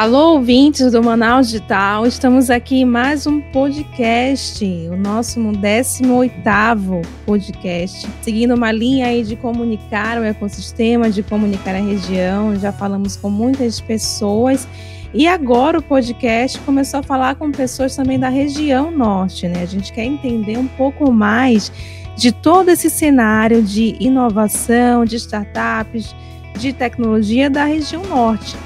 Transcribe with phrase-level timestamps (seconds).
[0.00, 8.08] Alô, ouvintes do Manaus Digital, estamos aqui em mais um podcast, o nosso 18º podcast,
[8.22, 13.28] seguindo uma linha aí de comunicar o ecossistema, de comunicar a região, já falamos com
[13.28, 14.66] muitas pessoas
[15.12, 19.60] e agora o podcast começou a falar com pessoas também da região norte, né?
[19.60, 21.70] A gente quer entender um pouco mais
[22.16, 26.16] de todo esse cenário de inovação, de startups,
[26.58, 28.56] de tecnologia da região norte.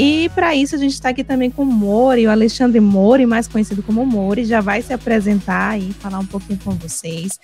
[0.00, 3.48] E para isso a gente está aqui também com o Mori, o Alexandre Mori, mais
[3.48, 7.40] conhecido como Mori, já vai se apresentar e falar um pouquinho com vocês,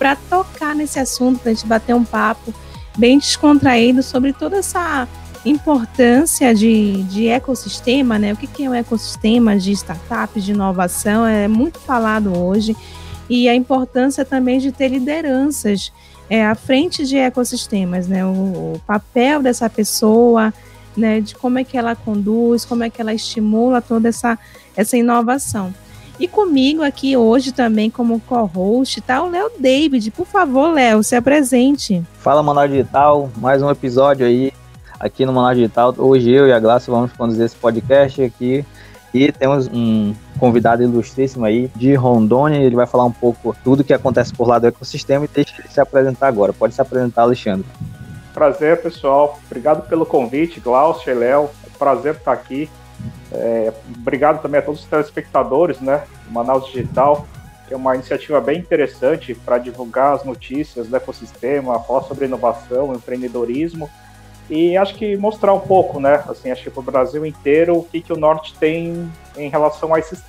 [0.00, 2.52] para tocar nesse assunto, para a gente bater um papo
[2.98, 5.06] bem descontraído sobre toda essa
[5.44, 8.32] importância de, de ecossistema, né?
[8.32, 12.76] O que, que é um ecossistema de startups, de inovação, é muito falado hoje,
[13.30, 15.92] e a importância também de ter lideranças
[16.28, 18.26] é, à frente de ecossistemas, né?
[18.26, 20.52] O, o papel dessa pessoa
[20.96, 24.38] né, de como é que ela conduz, como é que ela estimula toda essa,
[24.76, 25.72] essa inovação.
[26.20, 30.10] E comigo aqui hoje também como co-host está o Léo David.
[30.10, 32.02] Por favor, Léo, se apresente.
[32.18, 34.52] Fala, Manual Digital, mais um episódio aí
[35.00, 35.94] aqui no Manual Digital.
[35.98, 38.64] Hoje eu e a Glácia vamos conduzir esse podcast aqui
[39.12, 42.58] e temos um convidado ilustríssimo aí de Rondônia.
[42.58, 45.68] Ele vai falar um pouco tudo que acontece por lá do ecossistema e deixa ele
[45.68, 46.52] se apresentar agora.
[46.52, 47.66] Pode se apresentar, Alexandre.
[48.34, 49.38] Prazer, pessoal.
[49.46, 51.50] Obrigado pelo convite, Glaucio Léo.
[51.66, 52.70] É prazer estar aqui.
[53.30, 57.26] É, obrigado também a todos os telespectadores, né, Manaus Digital,
[57.66, 62.94] que é uma iniciativa bem interessante para divulgar as notícias do ecossistema, falar sobre inovação,
[62.94, 63.90] empreendedorismo
[64.50, 67.84] e acho que mostrar um pouco, né, assim, acho que para o Brasil inteiro o
[67.84, 70.22] que, que o Norte tem em relação a esses.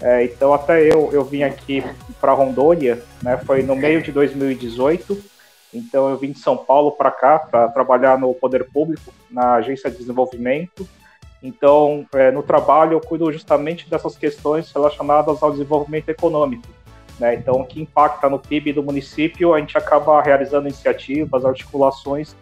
[0.00, 1.84] É, então até eu, eu vim aqui
[2.20, 5.37] para Rondônia, né, foi no meio de 2018
[5.72, 9.90] então eu vim de São Paulo para cá para trabalhar no poder público, na agência
[9.90, 10.88] de desenvolvimento.
[11.42, 16.66] Então, é, no trabalho eu cuido justamente dessas questões relacionadas ao desenvolvimento econômico.
[17.18, 17.34] Né?
[17.34, 22.34] Então, o que impacta no PIB do município, a gente acaba realizando iniciativas, articulações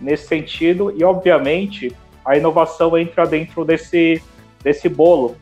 [0.00, 1.94] nesse sentido e, obviamente,
[2.24, 4.22] a inovação entra dentro desse,
[4.62, 5.36] desse bolo.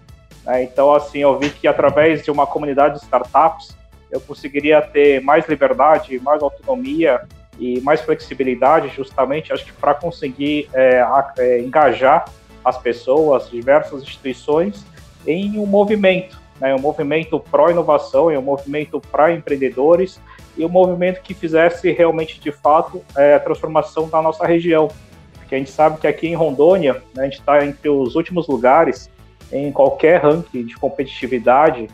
[0.44, 0.64] Né?
[0.64, 3.76] Então, assim, eu vi que através de uma comunidade de startups,
[4.10, 7.22] eu conseguiria ter mais liberdade, mais autonomia
[7.59, 11.04] e mais flexibilidade, justamente, acho que para conseguir é,
[11.38, 12.25] é, engajar
[12.65, 14.84] as pessoas, diversas instituições,
[15.26, 20.21] em um movimento, né, um movimento pró-inovação, um movimento para empreendedores
[20.56, 24.88] e um movimento que fizesse realmente, de fato, é, a transformação da nossa região.
[25.34, 28.48] Porque a gente sabe que aqui em Rondônia, né, a gente está entre os últimos
[28.48, 29.10] lugares
[29.53, 31.88] em qualquer ranking de competitividade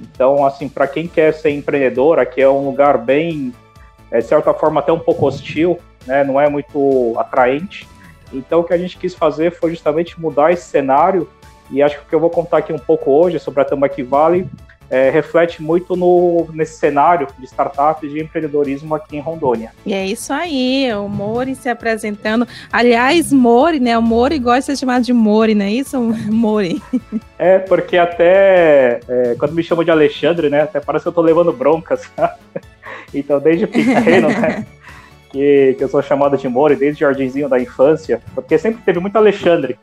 [0.00, 3.52] então, assim, para quem quer ser empreendedor, aqui é um lugar bem,
[4.10, 6.24] é, de certa forma, até um pouco hostil, né?
[6.24, 7.88] Não é muito atraente.
[8.32, 11.28] Então, o que a gente quis fazer foi justamente mudar esse cenário.
[11.70, 14.02] E acho que o que eu vou contar aqui um pouco hoje sobre a Tambaqui
[14.02, 14.48] Valley
[14.90, 19.72] é, reflete muito no, nesse cenário de startups de empreendedorismo aqui em Rondônia.
[19.84, 22.48] E é isso aí, o Mori se apresentando.
[22.72, 23.98] Aliás, Mori, né?
[23.98, 26.00] O Mori gosta de ser chamado de Mori, não é isso,
[26.30, 26.82] Mori?
[27.38, 30.62] É, porque até é, quando me chamam de Alexandre, né?
[30.62, 32.10] Até parece que eu tô levando broncas.
[33.12, 34.66] então, desde pequeno, né?
[35.30, 38.98] Que, que eu sou chamado de Mori, desde o jardinzinho da infância, porque sempre teve
[38.98, 39.78] muito Alexandre.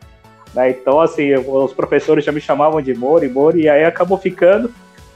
[0.56, 0.72] Né?
[0.72, 4.74] Então, assim, os professores já me chamavam de Mori, Mori, e aí acabou ficando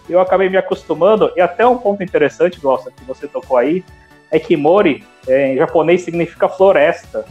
[0.10, 3.84] eu acabei me acostumando, e até um ponto interessante, Glossa, que você tocou aí,
[4.32, 7.26] é que Mori, é, em japonês, significa floresta.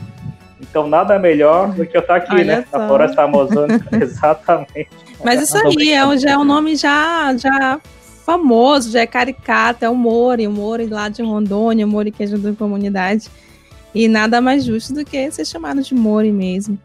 [0.61, 2.65] Então, nada melhor do que eu estar aqui, Olha né?
[2.71, 2.79] Só.
[2.79, 3.89] Na floresta amazônica.
[3.97, 4.89] Exatamente.
[5.25, 7.81] Mas isso aí é, já é um nome já, já
[8.25, 12.25] famoso, já é caricato, é o Mori, o Mori lá de Rondônia, o Mori que
[12.25, 13.29] ajuda a comunidade.
[13.95, 16.79] E nada mais justo do que ser chamado de Mori mesmo.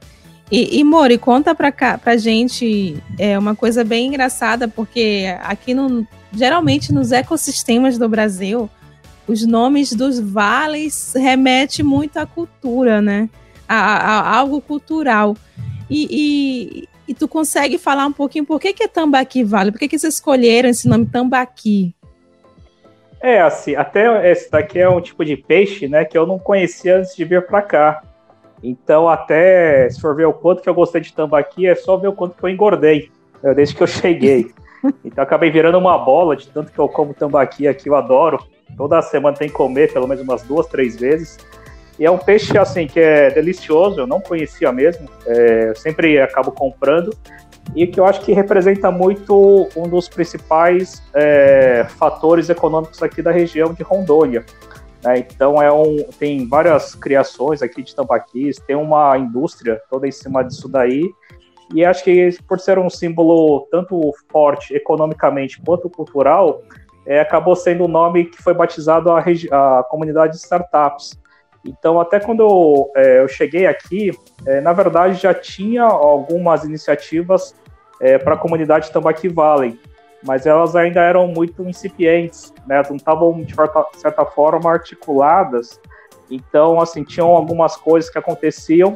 [0.54, 5.74] E, e Mori, conta pra, cá, pra gente é, uma coisa bem engraçada, porque aqui
[5.74, 8.70] no, geralmente nos ecossistemas do Brasil,
[9.28, 13.28] os nomes dos vales remetem muito à cultura, né?
[13.68, 15.36] A, a, a algo cultural.
[15.90, 19.72] E, e, e, tu consegue falar um pouquinho por que, que é Tambaqui Vale?
[19.72, 21.96] Por que, que vocês escolheram esse nome Tambaqui?
[23.20, 27.00] É, assim, até esse daqui é um tipo de peixe, né, que eu não conhecia
[27.00, 28.04] antes de vir para cá.
[28.64, 32.08] Então, até se for ver o quanto que eu gostei de tambaqui, é só ver
[32.08, 33.12] o quanto que eu engordei
[33.44, 34.52] né, desde que eu cheguei.
[35.06, 38.38] Então, acabei virando uma bola de tanto que eu como tambaqui aqui, eu adoro.
[38.76, 41.38] Toda semana tem que comer pelo menos umas duas, três vezes.
[41.98, 46.52] E é um peixe, assim, que é delicioso, eu não conhecia mesmo, é, sempre acabo
[46.52, 47.16] comprando.
[47.74, 53.32] E que eu acho que representa muito um dos principais é, fatores econômicos aqui da
[53.32, 54.44] região de Rondônia.
[55.04, 55.20] Né?
[55.20, 60.44] Então é um, tem várias criações aqui de tambaquis, tem uma indústria toda em cima
[60.44, 61.04] disso daí,
[61.74, 66.62] E acho que por ser um símbolo tanto forte economicamente quanto cultural,
[67.06, 71.20] é, acabou sendo o um nome que foi batizado a, a, comunidade de startups.
[71.66, 74.12] Então, até quando eu, é, eu cheguei aqui,
[74.46, 77.56] é, na verdade já tinha algumas iniciativas
[78.02, 79.80] é, para a comunidade Tambaqui Valley,
[80.26, 82.82] mas elas ainda eram muito incipientes, né?
[82.90, 83.56] não estavam, de
[83.96, 85.80] certa, forma, articuladas.
[86.30, 88.96] Então, assim, tinham algumas coisas que aconteciam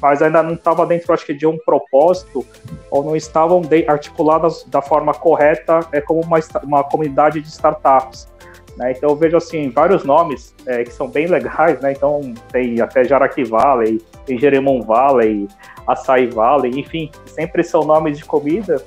[0.00, 2.44] mas ainda não estava dentro, acho que, de um propósito,
[2.90, 8.28] ou não estavam articuladas da forma correta é, como uma, uma comunidade de startups.
[8.76, 8.92] Né?
[8.92, 11.92] Então eu vejo assim vários nomes é, que são bem legais, né?
[11.92, 15.46] Então tem até Jaraqui Valley, tem Jeremon Valley,
[15.86, 18.82] Açaí Valley, enfim, sempre são nomes de comida.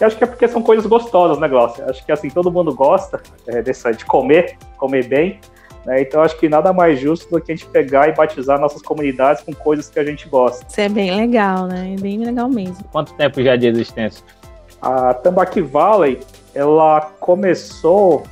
[0.00, 1.84] E acho que é porque são coisas gostosas, né, Glaucia?
[1.86, 5.40] Acho que assim todo mundo gosta é, dessa, de comer, comer bem.
[5.84, 6.02] Né?
[6.02, 9.42] Então acho que nada mais justo do que a gente pegar e batizar nossas comunidades
[9.42, 10.64] com coisas que a gente gosta.
[10.68, 11.94] Isso é bem legal, né?
[11.96, 12.84] É bem legal mesmo.
[12.92, 14.24] Quanto tempo já de existência?
[14.80, 16.20] A Tambaqui Valley,
[16.54, 18.22] ela começou,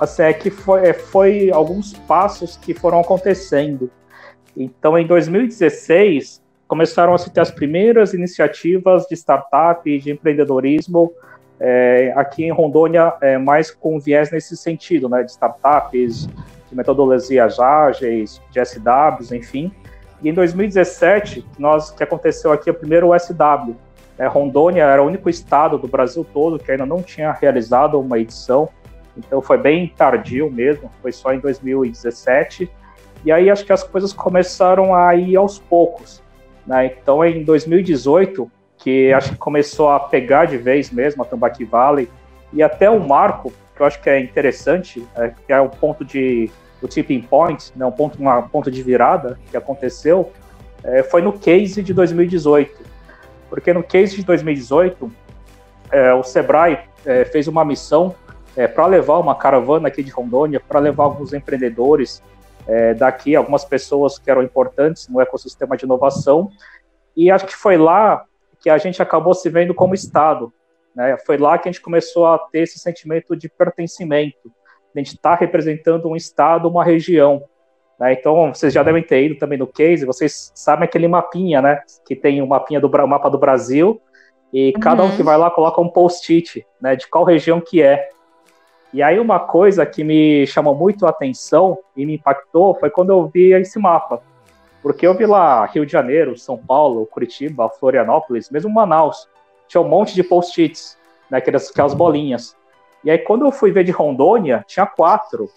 [0.00, 3.88] assim, é que foi, é, foi alguns passos que foram acontecendo.
[4.56, 11.12] Então, em 2016, começaram a se ter as primeiras iniciativas de startup e de empreendedorismo
[11.60, 16.26] é, aqui em Rondônia, é, mais com viés nesse sentido, né, de startups,
[16.68, 19.72] de metodologias ágeis, de SWs, enfim.
[20.22, 23.76] E em 2017, nós que aconteceu aqui o primeiro SW.
[24.18, 28.18] É, Rondônia era o único estado do Brasil todo que ainda não tinha realizado uma
[28.18, 28.68] edição,
[29.16, 32.70] então foi bem tardio mesmo, foi só em 2017.
[33.24, 36.21] E aí acho que as coisas começaram a ir aos poucos.
[36.66, 36.86] Né?
[36.86, 42.08] Então em 2018, que acho que começou a pegar de vez mesmo a Tambaqui Valley,
[42.52, 46.04] e até o marco, que eu acho que é interessante, é, que é o ponto
[46.04, 46.50] de
[46.82, 50.32] o tipping point, né, um ponto, uma ponto de virada que aconteceu,
[50.82, 52.82] é, foi no case de 2018.
[53.48, 55.12] Porque no case de 2018,
[55.92, 58.14] é, o Sebrae é, fez uma missão
[58.56, 62.22] é, para levar uma caravana aqui de Rondônia, para levar alguns empreendedores
[62.66, 66.50] é, daqui, algumas pessoas que eram importantes no ecossistema de inovação.
[67.16, 68.24] E acho que foi lá
[68.60, 70.52] que a gente acabou se vendo como Estado.
[70.94, 71.16] Né?
[71.26, 74.50] Foi lá que a gente começou a ter esse sentimento de pertencimento
[74.94, 77.42] a gente está representando um estado, uma região.
[77.98, 78.12] Né?
[78.12, 81.80] Então, vocês já devem ter ido também no case, vocês sabem aquele mapinha, né?
[82.06, 84.00] Que tem o um mapinha do mapa do Brasil,
[84.52, 84.80] e uhum.
[84.80, 86.94] cada um que vai lá coloca um post-it, né?
[86.94, 88.08] De qual região que é.
[88.92, 93.10] E aí uma coisa que me chamou muito a atenção e me impactou foi quando
[93.10, 94.22] eu vi esse mapa.
[94.82, 99.28] Porque eu vi lá Rio de Janeiro, São Paulo, Curitiba, Florianópolis, mesmo Manaus.
[99.68, 100.98] Tinha um monte de post-its,
[101.30, 102.56] né, aquelas, aquelas bolinhas.
[103.04, 105.48] E aí, quando eu fui ver de Rondônia, tinha quatro.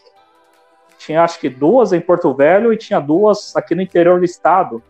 [0.97, 4.81] Tinha acho que duas em Porto Velho e tinha duas aqui no interior do estado.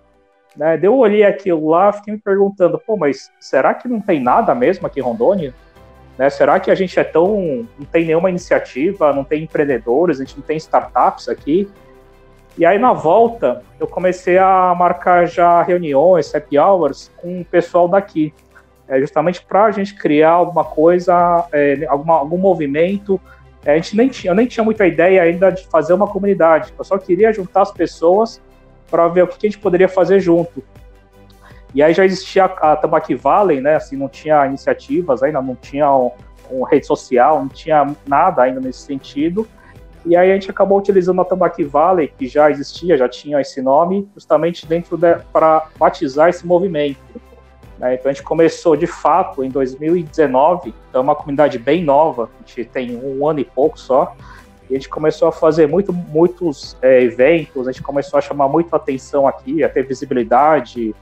[0.55, 0.79] Né?
[0.81, 4.85] Eu olhei aquilo lá fiquei me perguntando, pô, mas será que não tem nada mesmo
[4.85, 5.53] aqui em Rondônia?
[6.17, 6.29] Né?
[6.29, 7.67] Será que a gente é tão.
[7.77, 11.69] não tem nenhuma iniciativa, não tem empreendedores, a gente não tem startups aqui?
[12.57, 17.87] E aí, na volta, eu comecei a marcar já reuniões, happy hours, com o pessoal
[17.87, 18.33] daqui
[18.87, 23.19] é justamente para a gente criar alguma coisa, é, alguma, algum movimento.
[23.65, 26.71] É, a gente nem tinha, eu nem tinha muita ideia ainda de fazer uma comunidade.
[26.77, 28.41] Eu só queria juntar as pessoas
[28.89, 30.63] para ver o que, que, a gente poderia fazer junto.
[31.75, 33.75] E aí já existia a, a Valley, né?
[33.75, 36.09] Assim, não tinha iniciativas ainda, não tinha um,
[36.49, 39.45] um rede social, não tinha nada ainda nesse sentido.
[40.05, 43.61] E aí a gente acabou utilizando a Tambaqui Valley, que já existia, já tinha esse
[43.61, 44.97] nome, justamente dentro
[45.33, 46.99] para batizar esse movimento.
[47.77, 47.95] Né?
[47.95, 52.47] Então a gente começou de fato em 2019, então é uma comunidade bem nova, a
[52.47, 54.15] gente tem um ano e pouco só,
[54.69, 58.47] e a gente começou a fazer muito, muitos é, eventos, a gente começou a chamar
[58.47, 60.95] muito atenção aqui, a ter visibilidade,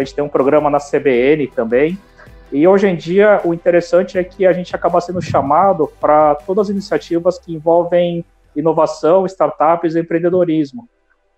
[0.00, 1.98] a gente tem um programa na CBN também,
[2.52, 6.66] e hoje em dia o interessante é que a gente acaba sendo chamado para todas
[6.66, 8.24] as iniciativas que envolvem
[8.54, 10.88] inovação, startups e empreendedorismo.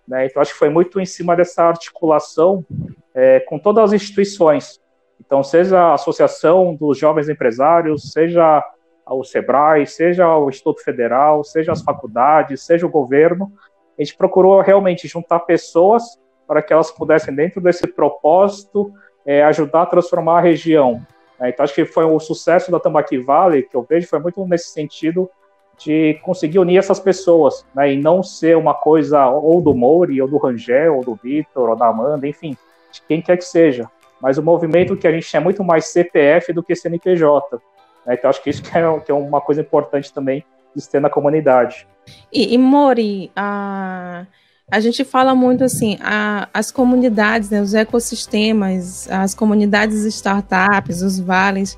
[0.07, 0.25] Né?
[0.25, 2.65] Então, acho que foi muito em cima dessa articulação
[3.13, 4.79] é, com todas as instituições.
[5.19, 8.63] Então, seja a Associação dos Jovens Empresários, seja
[9.05, 13.51] o SEBRAE, seja o Instituto Federal, seja as faculdades, seja o governo,
[13.97, 16.03] a gente procurou realmente juntar pessoas
[16.49, 18.91] para que elas pudessem, dentro desse propósito,
[19.23, 21.05] é, ajudar a transformar a região.
[21.39, 24.43] É, então, acho que foi o sucesso da Tambaqui Valley, que eu vejo, foi muito
[24.47, 25.29] nesse sentido
[25.77, 30.27] de conseguir unir essas pessoas, né, e não ser uma coisa ou do Mouri, ou
[30.27, 32.57] do Rangel, ou do Vitor, ou da Amanda, enfim,
[32.91, 33.87] de quem quer que seja.
[34.19, 37.61] Mas o movimento que a gente é muito mais CPF do que CNPJ.
[38.07, 40.43] Né, então acho que isso que é, que é, uma coisa importante também
[40.75, 41.87] de ter na comunidade.
[42.33, 44.25] E, e Mori, a...
[44.71, 51.19] a gente fala muito assim, a, as comunidades, né, os ecossistemas, as comunidades startups, os
[51.19, 51.77] vales,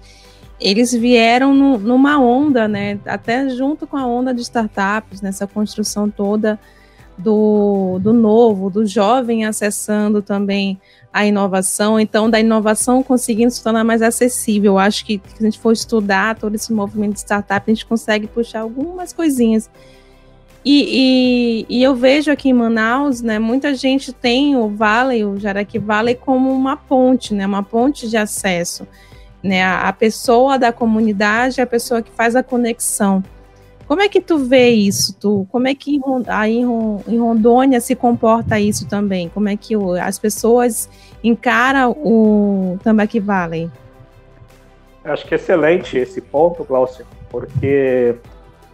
[0.60, 6.10] eles vieram no, numa onda, né, até junto com a onda de startups, nessa construção
[6.10, 6.60] toda
[7.17, 10.79] do, do novo, do jovem acessando também
[11.13, 14.77] a inovação, então da inovação conseguindo se tornar mais acessível.
[14.77, 18.27] Acho que se a gente for estudar todo esse movimento de startup, a gente consegue
[18.27, 19.69] puxar algumas coisinhas.
[20.63, 25.39] E, e, e, eu vejo aqui em Manaus, né, muita gente tem o Vale, o
[25.39, 28.87] Jaraqui Vale, como uma ponte, né, uma ponte de acesso.
[29.41, 33.23] Né, a, a pessoa da comunidade, a pessoa que faz a conexão.
[33.87, 35.13] Como é que tu vê isso?
[35.19, 39.27] Tu, como é que aí em Rondônia se comporta isso também?
[39.27, 40.87] Como é que as pessoas
[41.21, 43.69] encaram o Tambaqui Valley?
[45.03, 48.15] Acho que é excelente esse ponto, Glaucio, porque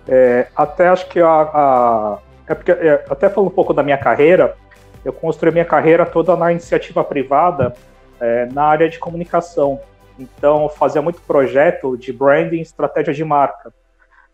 [0.08, 3.98] é, até acho que a, a é porque, é, até falando um pouco da minha
[3.98, 4.56] carreira,
[5.04, 7.74] eu construí minha carreira toda na iniciativa privada,
[8.20, 9.80] é, na área de comunicação.
[10.18, 13.74] Então, fazia muito projeto de branding, estratégia de marca.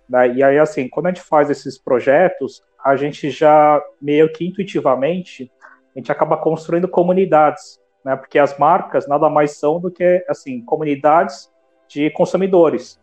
[0.08, 0.36] Né?
[0.36, 5.52] E aí, assim, quando a gente faz esses projetos, a gente já meio que intuitivamente
[5.96, 8.16] a gente acaba construindo comunidades, né?
[8.16, 11.52] Porque as marcas nada mais são do que assim comunidades
[11.88, 13.00] de consumidores.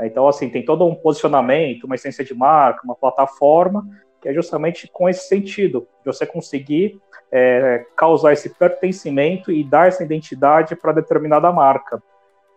[0.00, 3.86] Então, assim, tem todo um posicionamento, uma essência de marca, uma plataforma
[4.20, 7.00] que é justamente com esse sentido de você conseguir
[7.30, 12.02] é, causar esse pertencimento e dar essa identidade para determinada marca.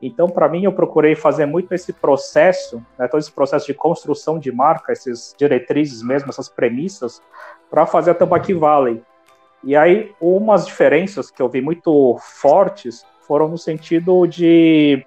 [0.01, 4.39] Então, para mim, eu procurei fazer muito esse processo, né, todo esse processo de construção
[4.39, 7.21] de marca, essas diretrizes mesmo, essas premissas,
[7.69, 9.01] para fazer a Tambaqui Valley.
[9.63, 15.05] E aí, umas diferenças que eu vi muito fortes foram no sentido de.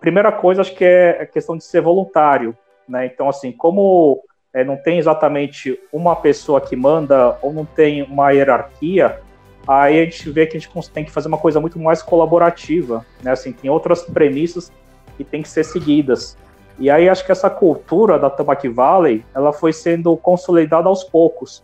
[0.00, 2.56] Primeira coisa, acho que é a questão de ser voluntário.
[2.88, 3.06] Né?
[3.06, 4.22] Então, assim, como
[4.52, 9.20] é, não tem exatamente uma pessoa que manda ou não tem uma hierarquia,
[9.66, 13.04] aí a gente vê que a gente tem que fazer uma coisa muito mais colaborativa,
[13.22, 13.32] né?
[13.32, 14.70] Assim, tem outras premissas
[15.16, 16.36] que tem que ser seguidas.
[16.78, 21.62] E aí acho que essa cultura da Tamaki Valley, ela foi sendo consolidada aos poucos.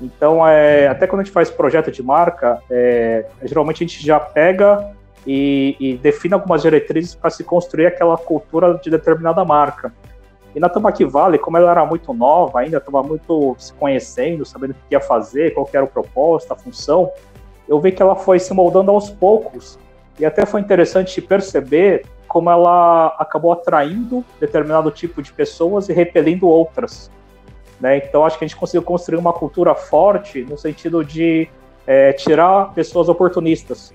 [0.00, 4.18] Então, é, até quando a gente faz projeto de marca, é, geralmente a gente já
[4.18, 4.92] pega
[5.26, 9.92] e, e define algumas diretrizes para se construir aquela cultura de determinada marca.
[10.54, 14.72] E na Tamaki Valley, como ela era muito nova, ainda estava muito se conhecendo, sabendo
[14.72, 17.10] o que ia fazer, qual era o propósito, a função,
[17.68, 19.78] eu vi que ela foi se moldando aos poucos.
[20.18, 26.48] E até foi interessante perceber como ela acabou atraindo determinado tipo de pessoas e repelindo
[26.48, 27.10] outras.
[27.80, 27.98] Né?
[27.98, 31.48] Então, acho que a gente conseguiu construir uma cultura forte no sentido de
[31.86, 33.92] é, tirar pessoas oportunistas,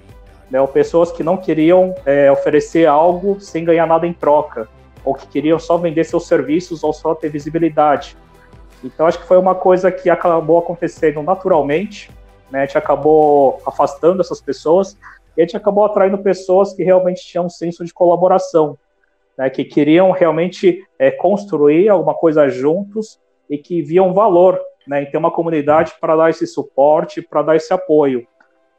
[0.50, 0.62] né?
[0.62, 4.68] ou pessoas que não queriam é, oferecer algo sem ganhar nada em troca,
[5.04, 8.18] ou que queriam só vender seus serviços ou só ter visibilidade.
[8.84, 12.12] Então, acho que foi uma coisa que acabou acontecendo naturalmente,
[12.52, 12.62] né?
[12.62, 14.98] A gente acabou afastando essas pessoas
[15.36, 18.78] e a gente acabou atraindo pessoas que realmente tinham um senso de colaboração,
[19.38, 19.50] né?
[19.50, 25.04] que queriam realmente é, construir alguma coisa juntos e que viam valor né?
[25.04, 28.26] em ter uma comunidade para dar esse suporte, para dar esse apoio.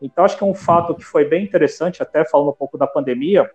[0.01, 3.51] Então, acho que um fato que foi bem interessante, até falando um pouco da pandemia,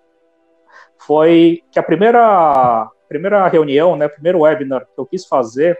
[0.98, 5.80] foi que a primeira, primeira reunião, né, primeiro webinar que eu quis fazer,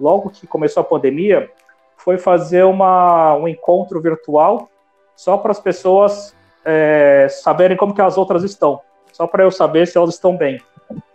[0.00, 1.50] logo que começou a pandemia,
[1.96, 4.68] foi fazer uma, um encontro virtual
[5.14, 8.80] só para as pessoas é, saberem como que as outras estão,
[9.12, 10.60] só para eu saber se elas estão bem.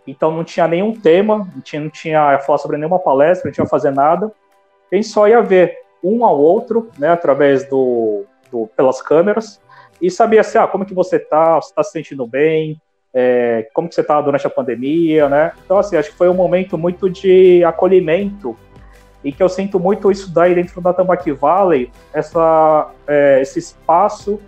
[0.06, 3.66] Então não tinha nenhum tema, não tinha, não tinha falar sobre nenhuma palestra, não tinha
[3.66, 4.32] fazer nada.
[4.92, 9.60] A só ia ver um ao outro, né, através do, do pelas câmeras
[10.00, 12.80] e sabia assim, ah, como que você está, você está se sentindo bem,
[13.12, 15.52] é, como que você está durante a pandemia, né?
[15.64, 18.56] Então assim, acho que foi um momento muito de acolhimento
[19.24, 24.40] e que eu sinto muito isso daí dentro da Tambaqui Valley, essa, é, esse espaço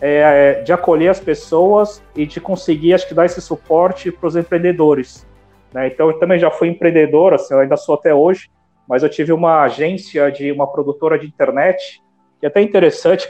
[0.00, 4.36] é, de acolher as pessoas e de conseguir, acho que, dar esse suporte para os
[4.36, 5.26] empreendedores.
[5.72, 5.88] Né?
[5.88, 8.50] Então, eu também já fui empreendedor, assim, eu ainda sou até hoje,
[8.88, 12.02] mas eu tive uma agência de uma produtora de internet,
[12.44, 13.26] que é até interessante,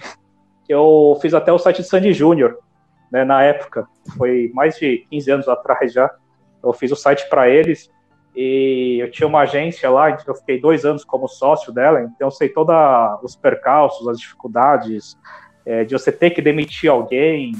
[0.64, 2.58] que eu fiz até o site de Sandy Júnior,
[3.12, 3.86] né, na época,
[4.18, 6.10] foi mais de 15 anos atrás já,
[6.60, 7.88] eu fiz o site para eles,
[8.34, 12.30] e eu tinha uma agência lá, eu fiquei dois anos como sócio dela, então eu
[12.32, 12.74] sei todos
[13.22, 15.16] os percalços, as dificuldades
[15.64, 17.52] é, de você ter que demitir alguém,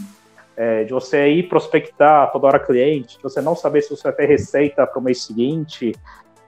[0.57, 4.13] é, de você ir prospectar toda hora cliente, de você não saber se você vai
[4.13, 5.93] ter receita para o mês seguinte,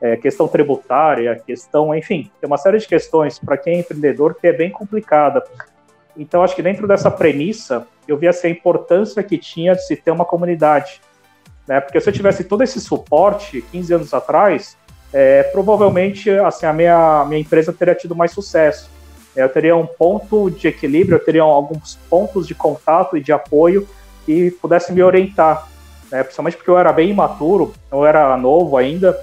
[0.00, 4.46] é, questão tributária, questão, enfim, tem uma série de questões para quem é empreendedor que
[4.46, 5.42] é bem complicada.
[6.16, 9.96] Então, acho que dentro dessa premissa, eu vi assim, a importância que tinha de se
[9.96, 11.00] ter uma comunidade
[11.66, 11.80] né?
[11.80, 14.76] Porque se eu tivesse todo esse suporte 15 anos atrás,
[15.12, 18.90] é, provavelmente assim, a minha, minha empresa teria tido mais sucesso.
[19.34, 23.86] eu teria um ponto de equilíbrio, eu teria alguns pontos de contato e de apoio
[24.24, 25.68] que pudessem me orientar,
[26.10, 26.22] né?
[26.22, 29.18] principalmente porque eu era bem imaturo, eu era novo ainda,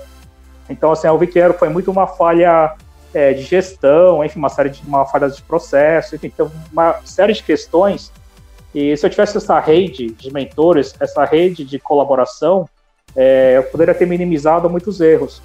[0.73, 2.75] então assim, eu vi que era, foi muito uma falha
[3.13, 7.33] é, de gestão, enfim, uma série de uma falha de processo, enfim, então uma série
[7.33, 8.11] de questões
[8.73, 12.67] e se eu tivesse essa rede de mentores, essa rede de colaboração,
[13.15, 15.41] é, eu poderia ter minimizado muitos erros.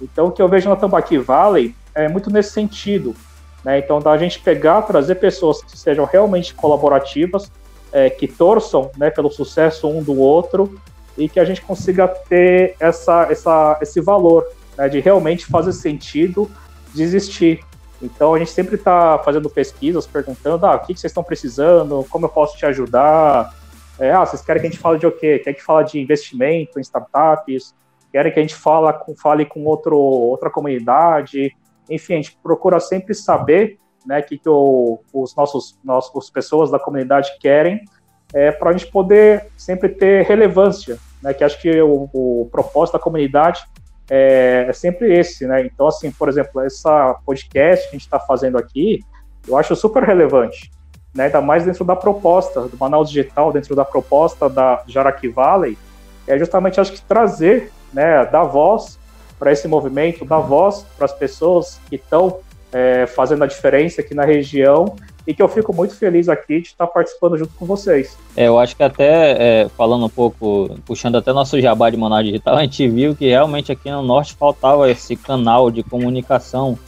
[0.00, 3.14] Então, o que eu vejo na Tambaqui Valley é muito nesse sentido.
[3.62, 3.78] Né?
[3.78, 7.52] Então, da gente pegar, trazer pessoas que sejam realmente colaborativas,
[7.92, 10.80] é, que torçam né, pelo sucesso um do outro
[11.18, 14.46] e que a gente consiga ter essa, essa, esse valor
[14.80, 16.50] né, de realmente fazer sentido
[16.94, 17.60] de existir.
[18.00, 22.06] Então, a gente sempre está fazendo pesquisas, perguntando ah, o que, que vocês estão precisando,
[22.08, 23.54] como eu posso te ajudar.
[23.98, 25.38] É, ah, vocês querem que a gente fale de o quê?
[25.38, 27.74] Quer que fale de investimento em startups?
[28.10, 31.54] Querem que a gente fala com, fale com outro, outra comunidade?
[31.90, 36.78] Enfim, a gente procura sempre saber né, que, que o, os nossos, nossos pessoas da
[36.78, 37.84] comunidade querem,
[38.32, 42.94] é, para a gente poder sempre ter relevância, né, que acho que o, o propósito
[42.94, 43.62] da comunidade
[44.10, 45.64] é, é, sempre esse, né?
[45.64, 49.04] Então, assim, por exemplo, essa podcast que a gente está fazendo aqui,
[49.46, 50.70] eu acho super relevante,
[51.14, 51.26] né?
[51.26, 55.78] Ainda mais dentro da proposta do Manaus Digital, dentro da proposta da Jaraqui Valley,
[56.26, 58.98] é justamente, acho que trazer, né, dar voz
[59.38, 62.40] para esse movimento, dar voz para as pessoas que estão
[62.72, 64.96] é, fazendo a diferença aqui na região
[65.26, 68.16] e que eu fico muito feliz aqui de estar participando junto com vocês.
[68.36, 72.24] É, eu acho que até, é, falando um pouco, puxando até nosso jabá de Manaus
[72.24, 76.78] Digital, a gente viu que realmente aqui no Norte faltava esse canal de comunicação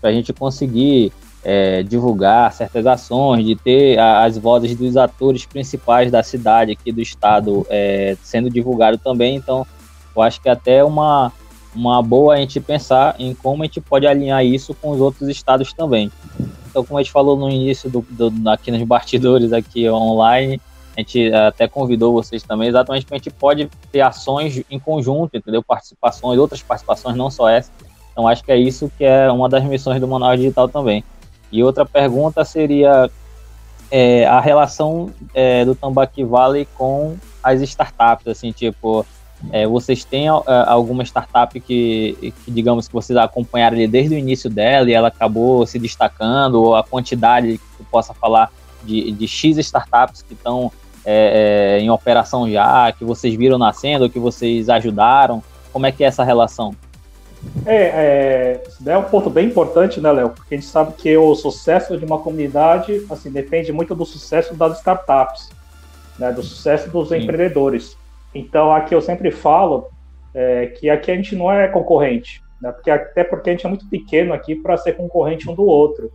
[0.00, 1.12] para a gente conseguir
[1.44, 6.90] é, divulgar certas ações, de ter a, as vozes dos atores principais da cidade aqui
[6.90, 9.66] do estado é, sendo divulgado também, então
[10.16, 11.32] eu acho que até uma
[11.74, 15.28] uma boa a gente pensar em como a gente pode alinhar isso com os outros
[15.28, 16.10] estados também.
[16.74, 20.60] Então, como a gente falou no início do, do aqui nos bastidores aqui online,
[20.96, 25.36] a gente até convidou vocês também, exatamente porque a gente pode ter ações em conjunto,
[25.36, 25.62] entendeu?
[25.62, 27.70] Participações, outras participações, não só essa.
[28.10, 31.04] Então, acho que é isso que é uma das missões do Manaus Digital também.
[31.52, 33.08] E outra pergunta seria
[33.88, 39.06] é, a relação é, do Tambaqui Valley com as startups, assim, tipo,
[39.52, 44.18] é, vocês têm uh, alguma startup que, que, digamos, que vocês acompanharam ali desde o
[44.18, 48.50] início dela e ela acabou se destacando, ou a quantidade que tu possa falar
[48.82, 50.70] de, de X startups que estão
[51.04, 55.42] é, é, em operação já, que vocês viram nascendo, que vocês ajudaram?
[55.72, 56.74] Como é que é essa relação?
[57.66, 60.30] É, é, isso é um ponto bem importante, né, Léo?
[60.30, 64.54] Porque a gente sabe que o sucesso de uma comunidade, assim, depende muito do sucesso
[64.54, 65.50] das startups,
[66.18, 67.18] né, do sucesso dos Sim.
[67.18, 67.96] empreendedores.
[68.34, 69.88] Então, aqui eu sempre falo
[70.34, 72.72] é, que aqui a gente não é concorrente, né?
[72.72, 76.10] porque, até porque a gente é muito pequeno aqui para ser concorrente um do outro.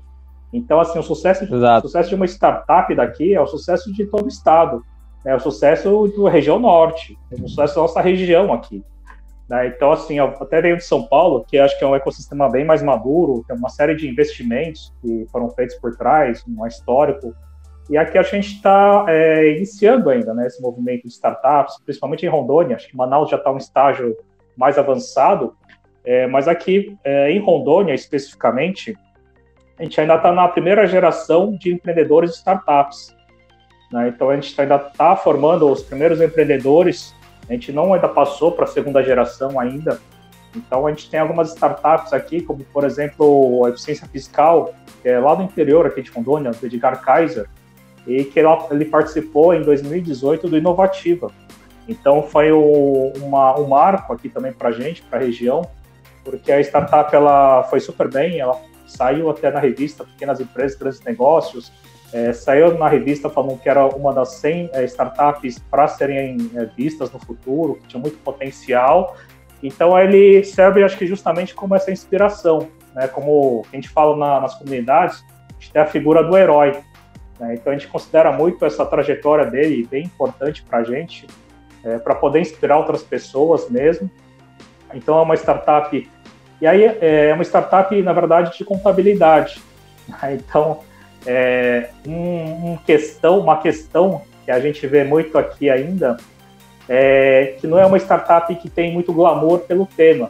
[0.51, 4.05] Então, assim, o sucesso, de, o sucesso de uma startup daqui é o sucesso de
[4.05, 4.83] todo o estado,
[5.23, 8.83] é o sucesso da região norte, é o sucesso da nossa região aqui.
[9.47, 9.67] Né?
[9.67, 12.65] Então, assim, eu até venho de São Paulo, que acho que é um ecossistema bem
[12.65, 17.33] mais maduro, tem uma série de investimentos que foram feitos por trás, um histórico
[17.89, 22.29] e aqui a gente está é, iniciando ainda né, esse movimento de startups, principalmente em
[22.29, 22.75] Rondônia.
[22.75, 24.15] Acho que Manaus já está um estágio
[24.55, 25.55] mais avançado,
[26.05, 28.95] é, mas aqui é, em Rondônia especificamente,
[29.79, 33.15] a gente ainda está na primeira geração de empreendedores de startups.
[33.91, 34.09] Né?
[34.09, 37.15] Então a gente ainda está formando os primeiros empreendedores.
[37.49, 39.99] A gente não ainda passou para a segunda geração ainda.
[40.55, 45.17] Então a gente tem algumas startups aqui, como por exemplo a Eficiência Fiscal, que é
[45.17, 47.49] lá do interior aqui de Rondônia, do Edgar Kaiser
[48.09, 51.31] e que ele participou em 2018 do Inovativa.
[51.87, 55.61] Então foi o, uma, um marco aqui também para a gente, para a região,
[56.23, 61.01] porque a startup ela foi super bem, ela saiu até na revista Pequenas Empresas, Grandes
[61.01, 61.71] Negócios,
[62.11, 66.65] é, saiu na revista falando que era uma das 100 é, startups para serem é,
[66.65, 69.15] vistas no futuro, que tinha muito potencial.
[69.61, 73.07] Então ele serve, acho que justamente como essa inspiração, né?
[73.07, 76.79] Como a gente fala na, nas comunidades, a gente tem a figura do herói.
[77.39, 77.55] Né?
[77.55, 81.25] Então a gente considera muito essa trajetória dele bem importante para a gente,
[81.83, 84.09] é, para poder inspirar outras pessoas mesmo.
[84.93, 86.09] Então é uma startup
[86.61, 89.61] e aí é uma startup na verdade de contabilidade.
[90.07, 90.39] Né?
[90.43, 90.81] Então
[91.25, 96.17] é um, um, questão, uma questão que a gente vê muito aqui ainda
[96.87, 100.29] é que não é uma startup que tem muito glamour pelo tema.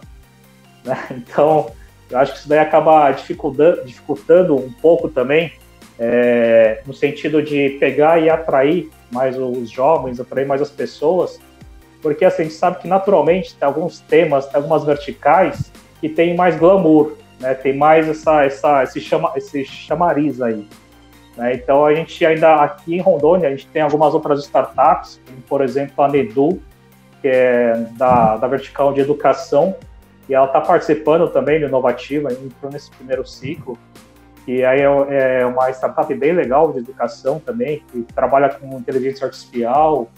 [0.83, 0.97] Né?
[1.11, 1.71] Então
[2.09, 5.53] eu acho que isso daí acaba dificultando, dificultando um pouco também
[5.99, 11.39] é, no sentido de pegar e atrair mais os jovens, atrair mais as pessoas,
[12.01, 16.35] porque assim, a gente sabe que naturalmente tem alguns temas, tem algumas verticais que tem
[16.35, 17.53] mais glamour, né?
[17.53, 20.65] Tem mais essa, essa, esse, chama, esse chamariz aí.
[21.35, 21.53] Né?
[21.55, 25.61] Então a gente ainda aqui em Rondônia a gente tem algumas outras startups, como por
[25.61, 26.61] exemplo a Nedu,
[27.21, 29.75] que é da, da vertical de educação,
[30.29, 33.77] e ela está participando também do Inovativa, entrou nesse primeiro ciclo,
[34.49, 39.27] que aí é, é uma startup bem legal de educação também, que trabalha com inteligência
[39.27, 40.09] artificial,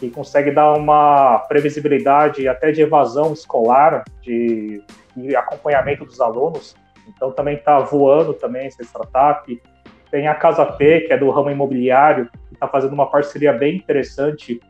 [0.00, 4.82] que consegue dar uma previsibilidade até de evasão escolar, de,
[5.14, 6.74] de acompanhamento dos alunos.
[7.06, 9.62] Então também está voando também essa startup.
[10.10, 13.76] Tem a Casa P, que é do ramo imobiliário, que está fazendo uma parceria bem
[13.76, 14.62] interessante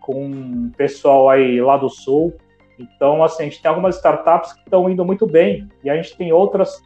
[0.00, 2.32] com o pessoal aí lá do Sul.
[2.78, 6.16] Então, assim, a gente tem algumas startups que estão indo muito bem e a gente
[6.16, 6.80] tem outras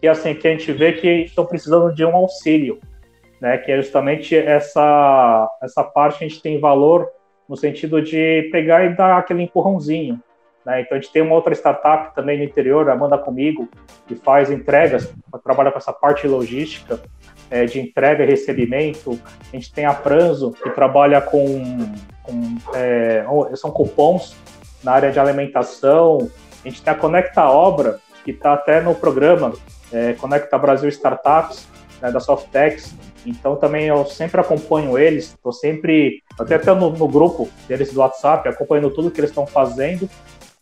[0.00, 2.78] que, assim, que a gente vê que estão precisando de um auxílio,
[3.40, 3.58] né?
[3.58, 7.08] Que é justamente essa, essa parte a gente tem valor
[7.48, 10.20] no sentido de pegar e dar aquele empurrãozinho.
[10.64, 10.82] Né?
[10.82, 13.68] Então, a gente tem uma outra startup também no interior, Amanda Comigo,
[14.06, 15.10] que faz entregas,
[15.42, 17.00] trabalha com essa parte logística,
[17.50, 19.18] é, de entrega e recebimento.
[19.50, 21.40] A gente tem a Pranzo, que trabalha com,
[22.22, 24.36] com é, são cupons
[24.84, 26.30] na área de alimentação.
[26.62, 29.54] A gente tem a Conecta Obra, que está até no programa
[29.92, 31.66] é, Conecta Brasil Startups,
[32.00, 32.94] né, da Softex.
[33.26, 38.00] Então também eu sempre acompanho eles, estou sempre, até até no, no, grupo deles do
[38.00, 40.08] WhatsApp, acompanhando tudo que eles estão fazendo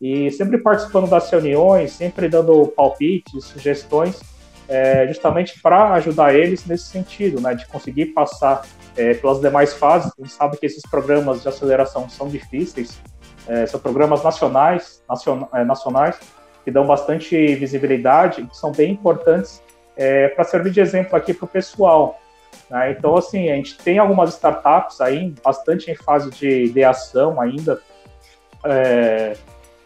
[0.00, 4.20] e sempre participando das reuniões, sempre dando palpites, sugestões,
[4.68, 10.12] é, justamente para ajudar eles nesse sentido, né, de conseguir passar é, pelas demais fases.
[10.18, 13.00] A gente sabe que esses programas de aceleração são difíceis,
[13.46, 16.18] é, são programas nacionais, nacion, é, nacionais
[16.66, 19.62] que dão bastante visibilidade que são bem importantes
[19.96, 22.20] é, para servir de exemplo aqui para o pessoal.
[22.68, 22.90] Né?
[22.90, 27.80] Então, assim, a gente tem algumas startups aí, bastante em fase de ideação ainda,
[28.64, 29.36] é,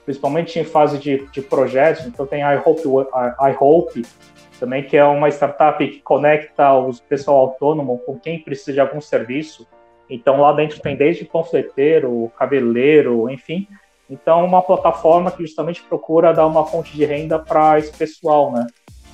[0.06, 2.06] principalmente em fase de, de projetos.
[2.06, 4.06] Então, tem a iHope, a iHope
[4.58, 9.02] também, que é uma startup que conecta o pessoal autônomo com quem precisa de algum
[9.02, 9.68] serviço.
[10.08, 13.68] Então, lá dentro tem desde panfleteiro, cabeleiro, enfim.
[14.10, 18.66] Então, uma plataforma que justamente procura dar uma fonte de renda para esse pessoal, né?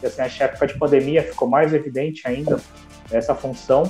[0.02, 2.58] E, assim, a época de pandemia ficou mais evidente ainda
[3.12, 3.82] essa função.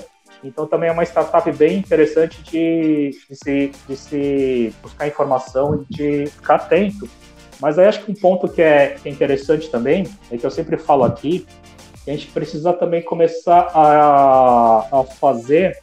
[0.43, 5.95] Então, também é uma startup bem interessante de, de, se, de se buscar informação e
[5.95, 7.09] de ficar atento.
[7.61, 10.77] Mas aí acho que um ponto que é, é interessante também, é que eu sempre
[10.77, 11.47] falo aqui,
[12.05, 15.79] que a gente precisa também começar a, a fazer,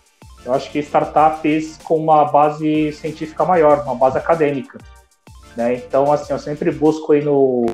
[0.46, 4.78] eu acho que startups com uma base científica maior, uma base acadêmica.
[5.56, 5.76] Né?
[5.76, 7.66] Então, assim, eu sempre busco aí no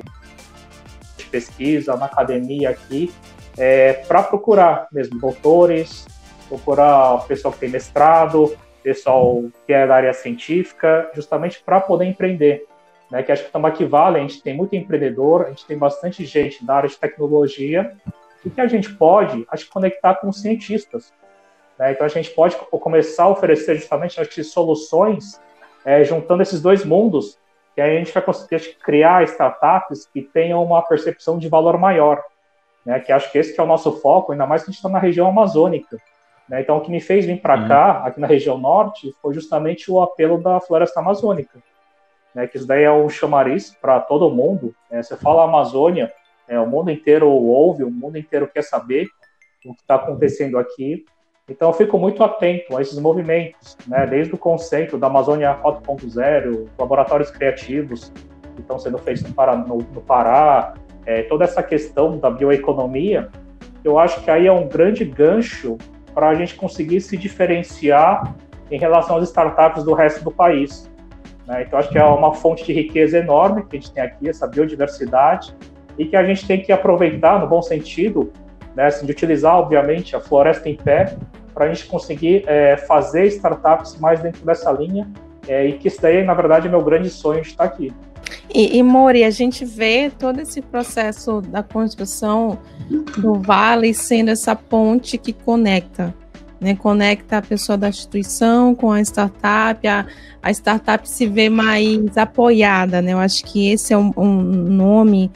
[1.16, 3.12] de pesquisa, na academia aqui,
[3.56, 6.06] é, para procurar mesmo doutores,
[6.48, 12.66] procurar pessoal que tem mestrado, pessoal que é da área científica, justamente para poder empreender.
[13.10, 15.76] Né, que acho que o Tambaqui Vale, a gente tem muito empreendedor, a gente tem
[15.76, 17.92] bastante gente da área de tecnologia,
[18.44, 21.12] e que a gente pode, acho que, conectar com cientistas.
[21.78, 21.92] Né?
[21.92, 25.40] Então, a gente pode começar a oferecer justamente acho que, soluções
[25.84, 27.39] é, juntando esses dois mundos
[27.80, 32.22] que aí a gente vai conseguir criar startups que tenham uma percepção de valor maior,
[32.84, 33.00] né?
[33.00, 34.88] Que acho que esse que é o nosso foco, ainda mais que a gente está
[34.90, 35.96] na região amazônica.
[36.46, 36.60] Né?
[36.60, 37.68] Então, o que me fez vir para uhum.
[37.68, 41.58] cá, aqui na região norte, foi justamente o apelo da floresta amazônica,
[42.34, 42.46] né?
[42.46, 44.74] Que isso daí é um chamariz para todo mundo.
[44.90, 45.02] Né?
[45.02, 46.12] Você fala Amazônia,
[46.46, 49.06] é, o mundo inteiro ouve, o mundo inteiro quer saber
[49.64, 51.06] o que está acontecendo aqui.
[51.50, 54.06] Então, eu fico muito atento a esses movimentos, né?
[54.06, 58.12] desde o conceito da Amazônia 4.0, laboratórios criativos
[58.54, 63.28] que estão sendo feitos no Pará, no, no Pará é, toda essa questão da bioeconomia,
[63.82, 65.76] eu acho que aí é um grande gancho
[66.14, 68.32] para a gente conseguir se diferenciar
[68.70, 70.88] em relação às startups do resto do país.
[71.48, 71.64] Né?
[71.66, 74.46] Então, acho que é uma fonte de riqueza enorme que a gente tem aqui, essa
[74.46, 75.52] biodiversidade,
[75.98, 78.32] e que a gente tem que aproveitar, no bom sentido,
[78.76, 81.16] né, assim, de utilizar, obviamente, a floresta em pé
[81.60, 85.06] para a gente conseguir é, fazer startups mais dentro dessa linha
[85.46, 87.92] é, e que isso daí, na verdade, é meu grande sonho de estar aqui.
[88.48, 92.58] E, e Mori, a gente vê todo esse processo da construção
[93.18, 96.14] do Vale sendo essa ponte que conecta,
[96.58, 96.74] né?
[96.76, 100.06] Conecta a pessoa da instituição com a startup, a,
[100.42, 103.12] a startup se vê mais apoiada, né?
[103.12, 105.30] Eu acho que esse é um, um nome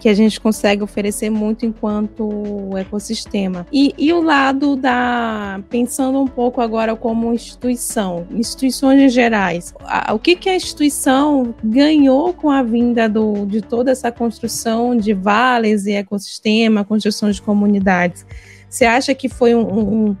[0.00, 3.66] que a gente consegue oferecer muito enquanto ecossistema.
[3.70, 5.60] E, e o lado da.
[5.68, 12.32] Pensando um pouco agora como instituição, instituições gerais, a, o que, que a instituição ganhou
[12.32, 18.24] com a vinda do, de toda essa construção de vales e ecossistema, construção de comunidades?
[18.68, 20.16] Você acha que foi um, um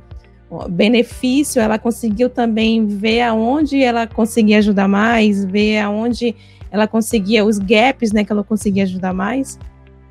[0.68, 6.34] benefício, ela conseguiu também ver aonde ela conseguia ajudar mais, ver aonde
[6.70, 9.58] ela conseguia os gaps, né, que ela conseguia ajudar mais?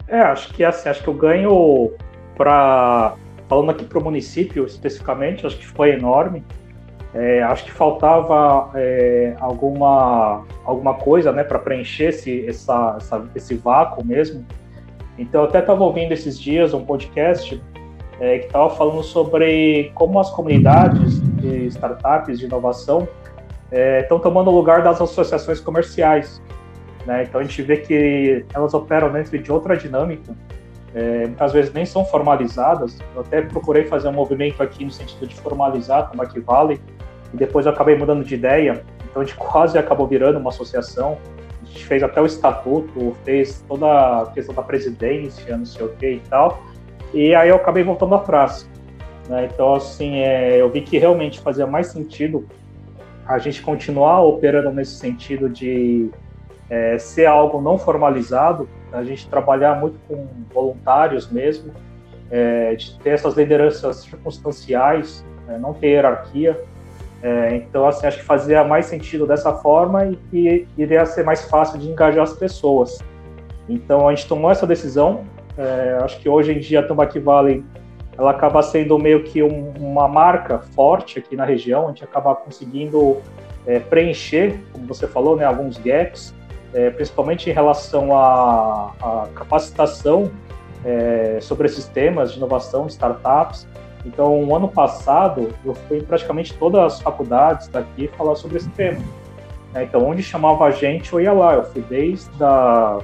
[0.08, 1.92] É, acho que assim, acho que o ganho
[2.36, 3.16] para
[3.48, 6.44] falando aqui para o município especificamente, acho que foi enorme.
[7.14, 13.56] É, acho que faltava é, alguma, alguma coisa né, para preencher esse, essa, essa, esse
[13.56, 14.46] vácuo mesmo.
[15.18, 17.60] Então, eu até estava ouvindo esses dias um podcast
[18.20, 23.08] é, que estava falando sobre como as comunidades de startups de inovação
[23.72, 26.42] estão é, tomando o lugar das associações comerciais.
[27.06, 27.24] Né?
[27.24, 30.36] Então, a gente vê que elas operam dentro de outra dinâmica,
[30.94, 32.98] é, muitas vezes nem são formalizadas.
[33.16, 36.80] Eu até procurei fazer um movimento aqui no sentido de formalizar a Tambaqui Valley,
[37.34, 41.18] e depois eu acabei mudando de ideia, então a gente quase acabou virando uma associação.
[41.62, 45.90] A gente fez até o estatuto, fez toda a questão da presidência, não sei o
[45.90, 46.64] que e tal.
[47.14, 48.68] E aí eu acabei voltando atrás.
[49.28, 49.48] Né?
[49.54, 52.48] Então, assim, é, eu vi que realmente fazia mais sentido
[53.30, 56.10] a gente continuar operando nesse sentido de
[56.68, 61.72] é, ser algo não formalizado, a gente trabalhar muito com voluntários mesmo,
[62.32, 66.60] é, de ter essas lideranças circunstanciais, é, não ter hierarquia,
[67.22, 71.44] é, então, assim, acho que fazia mais sentido dessa forma e que iria ser mais
[71.44, 72.98] fácil de engajar as pessoas.
[73.68, 75.24] Então, a gente tomou essa decisão.
[75.56, 77.64] É, acho que hoje em dia Tambaqui Valley
[78.20, 81.86] ela acaba sendo meio que um, uma marca forte aqui na região.
[81.86, 83.18] A gente acaba conseguindo
[83.66, 86.36] é, preencher, como você falou, né, alguns gaps,
[86.74, 90.30] é, principalmente em relação à, capacitação
[90.84, 93.66] é, sobre esses temas de inovação, startups
[94.06, 99.02] então, ano passado, eu fui em praticamente todas as faculdades daqui falar sobre esse tema.
[99.74, 101.56] É, então, onde chamava a gente, eu ia lá.
[101.56, 103.00] Eu fui desde a...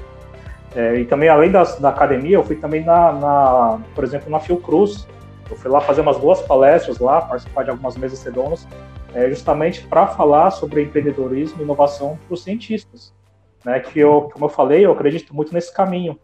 [0.76, 4.40] É, e também, além da, da academia, eu fui também, na, na, por exemplo, na
[4.40, 5.08] Fiocruz.
[5.50, 8.68] Eu fui lá fazer umas duas palestras lá, participar de algumas mesas redondas,
[9.14, 13.14] é, justamente para falar sobre empreendedorismo e inovação para os cientistas.
[13.64, 16.20] Né, que eu, como eu falei, eu acredito muito nesse caminho.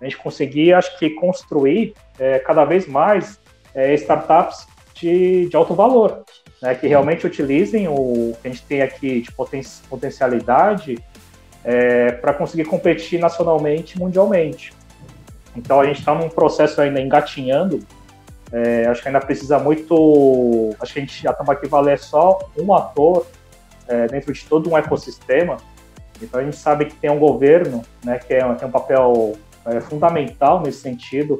[0.00, 3.40] A gente conseguir, acho que, construir é, cada vez mais
[3.74, 6.24] é, startups de, de alto valor,
[6.62, 11.02] né, que realmente utilizem o que a gente tem aqui de poten potencialidade
[11.64, 14.72] é, para conseguir competir nacionalmente mundialmente.
[15.56, 17.80] Então a gente está num processo ainda engatinhando.
[18.52, 20.74] É, acho que ainda precisa muito.
[20.78, 23.26] Acho que a gente a Tambaqui Vale é só um ator
[23.88, 25.56] é, dentro de todo um ecossistema.
[26.20, 29.80] Então a gente sabe que tem um governo, né, que é, tem um papel é,
[29.80, 31.38] fundamental nesse sentido,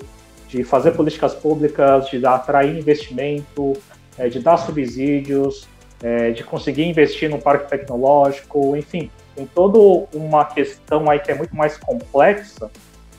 [0.48, 3.74] de fazer políticas públicas, de atrair investimento,
[4.18, 5.68] é, de dar subsídios,
[6.02, 9.78] é, de conseguir investir no parque tecnológico, enfim, tem toda
[10.14, 12.70] uma questão aí que é muito mais complexa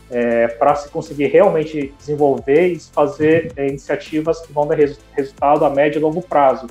[0.09, 5.65] é, para se conseguir realmente desenvolver e fazer é, iniciativas que vão dar res, resultado
[5.65, 6.67] a médio e longo prazo.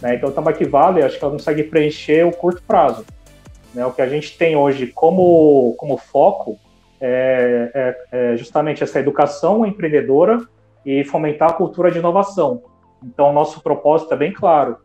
[0.00, 0.16] Né?
[0.16, 3.04] Então, o Tambaqui Vale, acho que ela consegue preencher o curto prazo.
[3.74, 3.84] Né?
[3.84, 6.58] O que a gente tem hoje como, como foco
[7.00, 7.70] é,
[8.12, 10.40] é, é justamente essa educação empreendedora
[10.84, 12.62] e fomentar a cultura de inovação.
[13.04, 14.78] Então, nosso propósito é bem claro.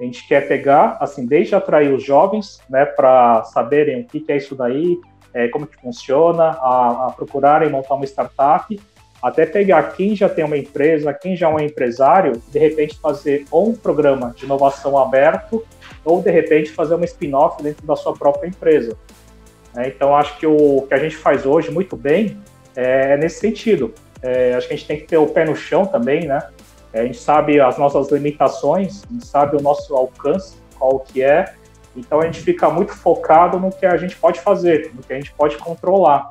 [0.00, 4.30] A gente quer pegar, assim, desde atrair os jovens, né, para saberem o que, que,
[4.30, 4.98] é isso daí,
[5.34, 8.78] é, como que funciona, a, a, procurarem montar uma startup,
[9.20, 13.44] até pegar quem já tem uma empresa, quem já é um empresário, de repente fazer
[13.50, 15.66] ou um programa de inovação aberto,
[16.04, 18.96] ou de repente fazer uma spin-off dentro da sua própria empresa.
[19.74, 19.88] Né?
[19.88, 22.40] Então, acho que o que a gente faz hoje muito bem
[22.76, 23.92] é nesse sentido.
[24.22, 26.42] É, acho que a gente tem que ter o pé no chão também, né?
[26.92, 31.22] É, a gente sabe as nossas limitações, a gente sabe o nosso alcance, qual que
[31.22, 31.54] é,
[31.96, 35.16] então a gente fica muito focado no que a gente pode fazer, no que a
[35.16, 36.30] gente pode controlar.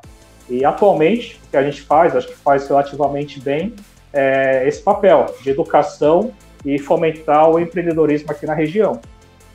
[0.49, 3.75] E atualmente, o que a gente faz, acho que faz relativamente bem,
[4.13, 6.31] é esse papel de educação
[6.65, 8.99] e fomentar o empreendedorismo aqui na região.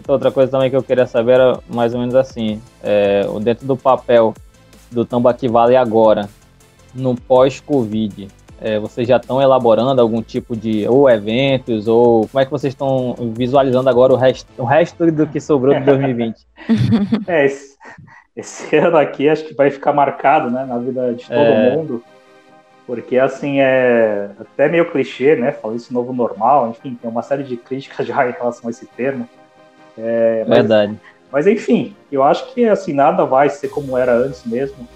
[0.06, 3.76] Outra coisa também que eu queria saber era mais ou menos assim, é, dentro do
[3.76, 4.34] papel
[4.90, 6.28] do Tambaqui Vale agora,
[6.94, 8.28] no pós-Covid,
[8.62, 12.72] é, vocês já estão elaborando algum tipo de ou eventos ou como é que vocês
[12.72, 16.46] estão visualizando agora o resto, o resto do que sobrou de 2020?
[17.26, 17.76] é, esse,
[18.36, 21.74] esse, ano aqui acho que vai ficar marcado, né, na vida de todo é...
[21.74, 22.04] mundo,
[22.86, 27.42] porque assim é até meio clichê, né, falar isso novo normal, enfim, tem uma série
[27.42, 29.28] de críticas já em relação a esse termo.
[29.98, 31.00] É, mas, Verdade.
[31.32, 34.86] Mas enfim, eu acho que assim nada vai ser como era antes mesmo.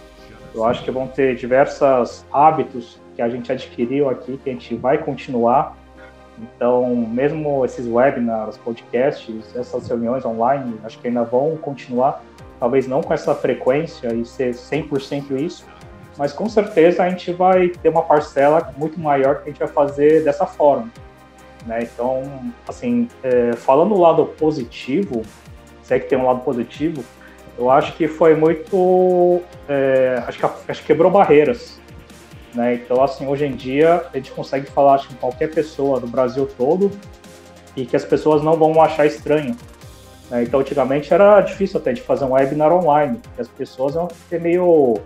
[0.54, 4.76] Eu acho que vão ter diversos hábitos que a gente adquiriu aqui que a gente
[4.76, 5.74] vai continuar.
[6.38, 12.22] Então, mesmo esses webinars, podcasts, essas reuniões online, acho que ainda vão continuar,
[12.60, 15.64] talvez não com essa frequência e ser 100% isso,
[16.18, 19.68] mas com certeza a gente vai ter uma parcela muito maior que a gente vai
[19.68, 20.90] fazer dessa forma.
[21.64, 21.82] Né?
[21.82, 22.22] Então,
[22.68, 25.22] assim, é, falando do lado positivo,
[25.82, 27.02] se é que tem um lado positivo,
[27.58, 29.40] eu acho que foi muito.
[29.68, 31.80] É, acho, que, acho que quebrou barreiras.
[32.56, 32.74] Né?
[32.76, 36.90] Então, assim, hoje em dia, a gente consegue falar com qualquer pessoa do Brasil todo
[37.76, 39.54] e que as pessoas não vão achar estranho.
[40.30, 40.44] Né?
[40.44, 44.40] Então, antigamente era difícil até de fazer um webinar online, porque as pessoas iam ter
[44.40, 44.98] meio,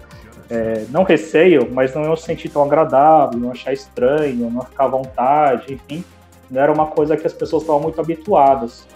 [0.49, 4.85] é, não receio, mas não iam se sentir tão agradável, iam achar estranho, não ficar
[4.85, 6.05] à vontade, enfim.
[6.49, 8.87] Não era uma coisa que as pessoas estavam muito habituadas.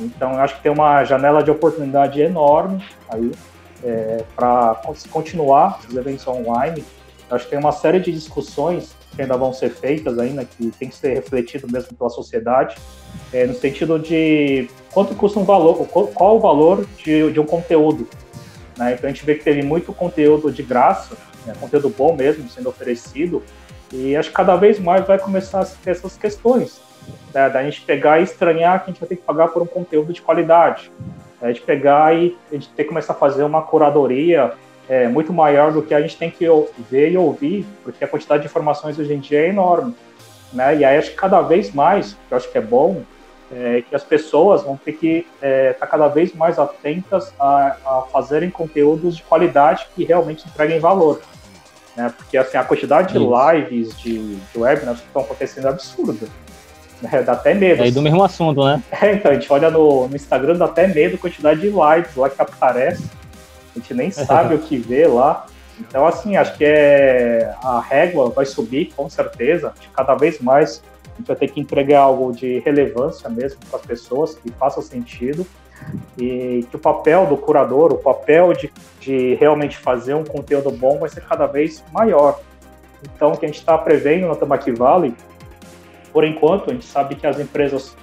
[0.00, 3.32] Então, eu acho que tem uma janela de oportunidade enorme aí
[3.84, 6.82] é, para continuar os eventos online
[7.30, 10.88] Acho que tem uma série de discussões que ainda vão ser feitas ainda, que tem
[10.88, 12.76] que ser refletido mesmo pela sociedade,
[13.32, 18.08] é, no sentido de quanto custa um valor, qual o valor de, de um conteúdo.
[18.76, 18.94] Né?
[18.94, 21.52] Então a gente vê que teve muito conteúdo de graça, né?
[21.60, 23.42] conteúdo bom mesmo sendo oferecido,
[23.92, 26.80] e acho que cada vez mais vai começar a ter essas questões.
[27.34, 27.50] Né?
[27.50, 30.12] Da gente pegar e estranhar que a gente vai ter que pagar por um conteúdo
[30.12, 30.92] de qualidade.
[31.40, 31.48] Né?
[31.48, 34.52] A gente pegar e a gente ter que começar a fazer uma curadoria
[34.88, 36.46] é, muito maior do que a gente tem que
[36.90, 39.94] ver e ouvir, porque a quantidade de informações hoje em dia é enorme.
[40.52, 40.78] Né?
[40.78, 43.02] E aí acho que cada vez mais, que eu acho que é bom,
[43.52, 47.76] é, que as pessoas vão ter que estar é, tá cada vez mais atentas a,
[47.84, 51.20] a, fazerem conteúdos de qualidade que realmente entreguem valor.
[51.94, 52.12] Né?
[52.16, 56.26] Porque assim, a quantidade de lives, de, de webinars que estão acontecendo é absurda.
[57.02, 57.22] Né?
[57.22, 57.82] Dá até medo.
[57.82, 58.82] É do mesmo assunto, né?
[59.02, 62.16] É, então, a gente olha no, no Instagram, dá até medo a quantidade de lives
[62.16, 63.04] lá que aparece
[63.78, 65.46] a gente nem sabe o que vê lá.
[65.80, 69.72] Então, assim, acho que é, a régua vai subir, com certeza.
[69.94, 70.82] Cada vez mais
[71.14, 74.82] a gente vai ter que entregar algo de relevância mesmo para as pessoas, que faça
[74.82, 75.46] sentido.
[76.18, 80.98] E que o papel do curador, o papel de, de realmente fazer um conteúdo bom
[80.98, 82.40] vai ser cada vez maior.
[83.02, 85.14] Então, o que a gente está prevendo na Tamaki Valley,
[86.12, 87.96] por enquanto, a gente sabe que as empresas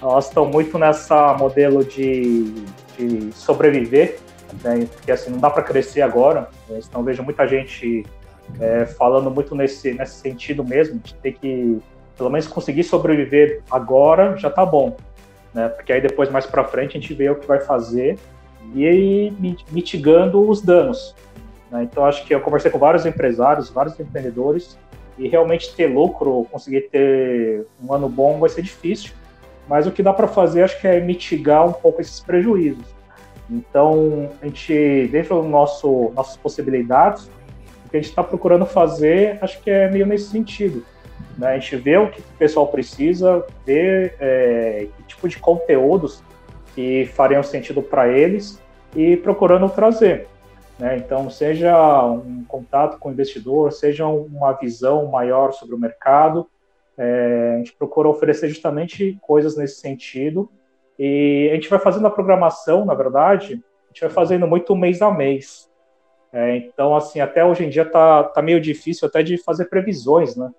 [0.00, 2.52] elas estão muito nessa modelo de,
[2.96, 4.20] de sobreviver
[4.62, 4.86] né?
[4.92, 6.48] Porque assim, não dá para crescer agora.
[6.68, 6.80] Né?
[6.86, 8.04] Então vejo muita gente
[8.60, 11.80] é, falando muito nesse, nesse sentido mesmo, de ter que
[12.16, 14.96] pelo menos conseguir sobreviver agora já tá bom,
[15.52, 15.68] né?
[15.68, 18.18] Porque aí depois mais para frente a gente vê o que vai fazer
[18.74, 19.32] e aí
[19.70, 21.14] mitigando os danos.
[21.70, 21.82] Né?
[21.82, 24.78] Então acho que eu conversei com vários empresários, vários empreendedores
[25.18, 29.12] e realmente ter lucro, conseguir ter um ano bom vai ser difícil.
[29.68, 32.95] Mas o que dá para fazer acho que é mitigar um pouco esses prejuízos.
[33.50, 37.30] Então, a gente, dentro do nosso nossas possibilidades,
[37.84, 40.84] o que a gente está procurando fazer, acho que é meio nesse sentido.
[41.38, 41.48] Né?
[41.48, 46.22] A gente vê o que o pessoal precisa, vê é, que tipo de conteúdos
[46.74, 48.60] que fariam sentido para eles
[48.94, 50.26] e procurando trazer.
[50.78, 50.96] Né?
[50.96, 56.48] Então, seja um contato com o investidor, seja uma visão maior sobre o mercado,
[56.98, 60.50] é, a gente procura oferecer justamente coisas nesse sentido
[60.98, 65.02] e a gente vai fazendo a programação, na verdade, a gente vai fazendo muito mês
[65.02, 65.70] a mês.
[66.32, 70.36] É, então, assim, até hoje em dia tá, tá meio difícil até de fazer previsões,
[70.36, 70.50] né?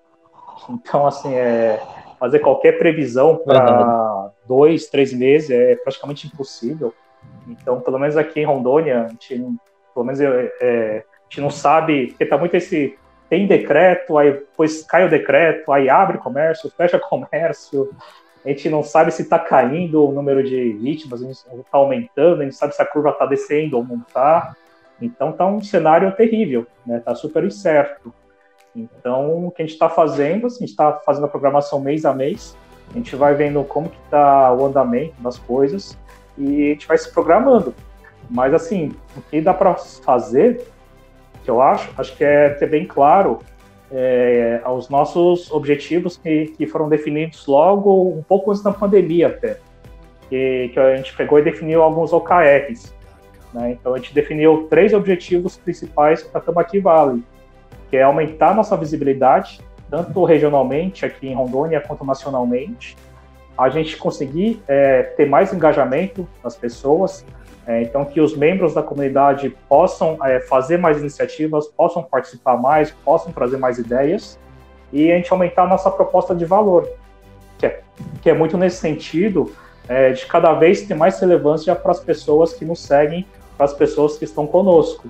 [0.68, 1.80] Então, assim, é,
[2.18, 6.92] fazer qualquer previsão para dois, três meses é praticamente impossível.
[7.46, 9.40] Então, pelo menos aqui em Rondônia, a gente,
[9.94, 12.98] pelo menos é, é, a gente não sabe, porque tá muito esse
[13.28, 17.90] tem decreto, aí depois cai o decreto, aí abre comércio, fecha comércio,
[18.48, 22.56] a gente não sabe se está caindo o número de vítimas, está aumentando, a gente
[22.56, 24.56] sabe se a curva está descendo ou não está.
[25.02, 26.96] Então está um cenário terrível, né?
[26.96, 28.12] Está super incerto.
[28.74, 32.06] Então o que a gente está fazendo, assim, a gente está fazendo a programação mês
[32.06, 32.56] a mês,
[32.90, 35.98] a gente vai vendo como que está o andamento das coisas
[36.38, 37.74] e a gente vai se programando.
[38.30, 40.66] Mas assim, o que dá para fazer,
[41.44, 43.40] que eu acho, acho que é ter bem claro
[43.90, 49.58] é, aos nossos objetivos que, que foram definidos logo um pouco antes da pandemia até,
[50.28, 52.94] que, que a gente pegou e definiu alguns OKRs.
[53.52, 53.72] Né?
[53.72, 57.22] Então a gente definiu três objetivos principais para Tambaqui Valley,
[57.90, 62.96] que é aumentar nossa visibilidade, tanto regionalmente aqui em Rondônia quanto nacionalmente,
[63.56, 67.24] a gente conseguir é, ter mais engajamento das pessoas,
[67.68, 72.90] é, então, que os membros da comunidade possam é, fazer mais iniciativas, possam participar mais,
[72.90, 74.40] possam trazer mais ideias
[74.90, 76.88] e a gente aumentar a nossa proposta de valor,
[77.58, 77.82] que é,
[78.22, 79.52] que é muito nesse sentido
[79.86, 83.74] é, de cada vez ter mais relevância para as pessoas que nos seguem, para as
[83.74, 85.06] pessoas que estão conosco.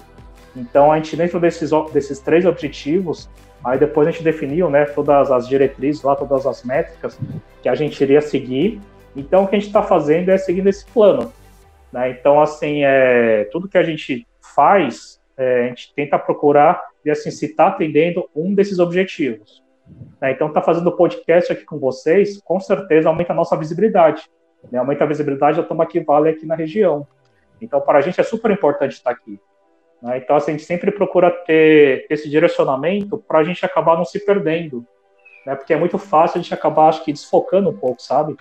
[0.56, 3.30] Então, a gente, dentro desses, desses três objetivos,
[3.64, 7.16] aí depois a gente definiu né, todas as diretrizes lá, todas as métricas
[7.62, 8.80] que a gente iria seguir.
[9.14, 11.32] Então, o que a gente está fazendo é seguindo esse plano.
[11.92, 12.10] Né?
[12.10, 17.30] Então, assim, é, tudo que a gente faz, é, a gente tenta procurar e assim,
[17.30, 19.62] se está atendendo um desses objetivos.
[20.20, 20.32] Né?
[20.32, 24.28] Então, tá fazendo podcast aqui com vocês, com certeza aumenta a nossa visibilidade.
[24.70, 24.78] Né?
[24.78, 27.06] Aumenta a visibilidade da Toma que Vale aqui na região.
[27.60, 29.40] Então, para a gente é super importante estar aqui.
[30.02, 30.18] Né?
[30.18, 34.24] Então, assim, a gente sempre procura ter esse direcionamento para a gente acabar não se
[34.24, 34.86] perdendo,
[35.48, 35.54] né?
[35.54, 38.36] Porque é muito fácil a gente acabar, acho que, desfocando um pouco, sabe?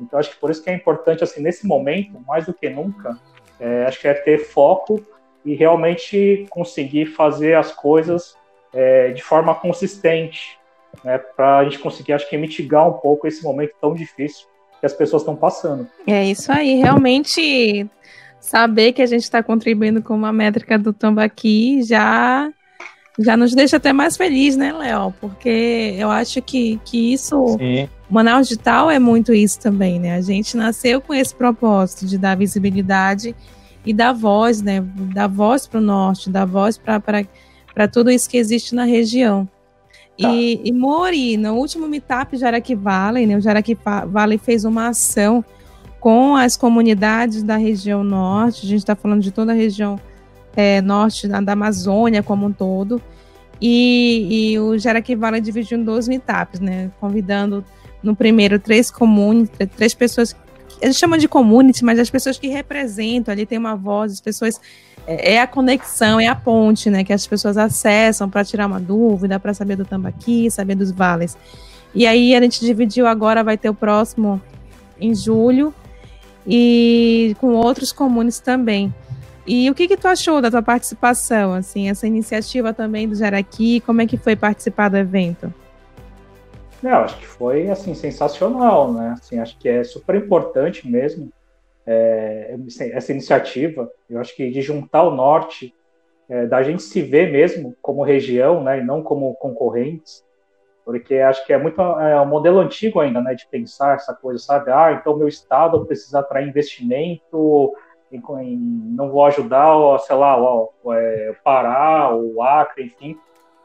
[0.00, 3.18] Então, acho que por isso que é importante, assim, nesse momento, mais do que nunca,
[3.58, 5.04] é, acho que é ter foco
[5.44, 8.36] e realmente conseguir fazer as coisas
[8.72, 10.58] é, de forma consistente,
[11.04, 11.18] né?
[11.18, 14.46] Para a gente conseguir, acho que, mitigar um pouco esse momento tão difícil
[14.78, 15.88] que as pessoas estão passando.
[16.06, 17.88] É isso aí, realmente
[18.40, 22.52] saber que a gente está contribuindo com uma métrica do Tambaqui já
[23.18, 25.12] já nos deixa até mais feliz, né, Léo?
[25.20, 27.56] Porque eu acho que, que isso.
[27.58, 27.88] Sim.
[28.08, 30.14] Manaus Digital é muito isso também, né?
[30.14, 33.34] A gente nasceu com esse propósito de dar visibilidade
[33.84, 34.80] e dar voz, né?
[35.12, 39.48] Dar voz para o norte, dar voz para tudo isso que existe na região.
[40.18, 40.32] Tá.
[40.32, 43.36] E, e Mori, no último meetup Jaraqui Valley, né?
[43.36, 45.44] O Jaraqui Valley fez uma ação
[46.00, 49.98] com as comunidades da região norte, a gente está falando de toda a região
[50.58, 53.00] é, norte da, da, Amazônia como um todo,
[53.60, 57.64] e, e o Jaraqui Valley dividiu em dois meetups, né, convidando
[58.02, 60.34] no primeiro três comunes, três pessoas,
[60.82, 64.20] a gente chama de community, mas as pessoas que representam, ali tem uma voz, as
[64.20, 64.60] pessoas,
[65.06, 68.80] é, é a conexão, é a ponte, né, que as pessoas acessam para tirar uma
[68.80, 71.38] dúvida, para saber do Tambaqui, saber dos vales.
[71.94, 74.42] E aí a gente dividiu agora, vai ter o próximo
[75.00, 75.72] em julho,
[76.44, 78.92] e com outros comunes também.
[79.50, 83.80] E o que, que tu achou da tua participação, assim, essa iniciativa também do Jaraqui,
[83.80, 85.52] como é que foi participar do evento?
[86.82, 91.32] Não, acho que foi, assim, sensacional, né, assim, acho que é super importante mesmo
[91.86, 92.54] é,
[92.92, 95.74] essa iniciativa, eu acho que de juntar o Norte,
[96.28, 100.22] é, da gente se ver mesmo como região, né, e não como concorrentes,
[100.84, 104.42] porque acho que é muito é um modelo antigo ainda, né, de pensar essa coisa,
[104.42, 104.70] sabe?
[104.70, 107.74] Ah, então meu estado precisa atrair investimento,
[108.12, 113.18] em, em, não vou ajudar, sei lá, o, é, Pará, o Acre, enfim.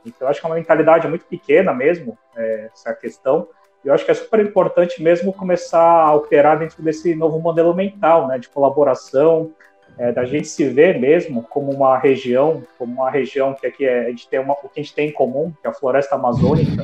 [0.06, 3.48] Então acho que é uma mentalidade muito pequena mesmo é, essa questão.
[3.84, 7.74] E eu acho que é super importante mesmo começar a operar dentro desse novo modelo
[7.74, 9.52] mental, né, de colaboração,
[9.98, 14.06] é, da gente se ver mesmo como uma região, como uma região que aqui é,
[14.06, 16.16] a gente tem uma, o que a gente tem em comum, que é a floresta
[16.16, 16.84] amazônica,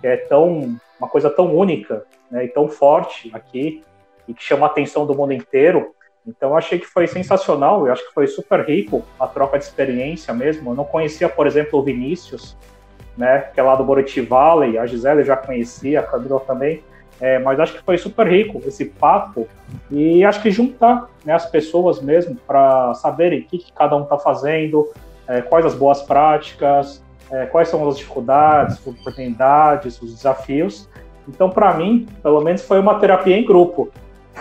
[0.00, 3.82] que é tão uma coisa tão única né, e tão forte aqui
[4.26, 5.94] e que chama a atenção do mundo inteiro.
[6.28, 9.64] Então eu achei que foi sensacional, eu acho que foi super rico a troca de
[9.64, 10.70] experiência mesmo.
[10.70, 12.54] Eu não conhecia, por exemplo, o Vinícius,
[13.16, 16.82] né, que é lá do Boriti Valley, a Gisele já conhecia, a Camila também.
[17.20, 19.48] É, mas acho que foi super rico esse papo
[19.90, 24.04] e acho que juntar né, as pessoas mesmo para saberem o que, que, cada um
[24.04, 24.88] está fazendo,
[25.26, 30.88] é, quais as boas práticas, é, quais são as dificuldades, as oportunidades, os desafios.
[31.26, 33.90] Então, para mim, pelo menos foi uma terapia em grupo.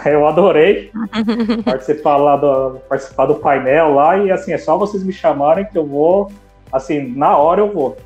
[0.06, 0.92] Eu adorei
[1.66, 5.78] participar lá do participar do painel lá e assim é só vocês me chamarem que
[5.78, 6.32] eu vou
[6.72, 7.98] assim na hora eu vou.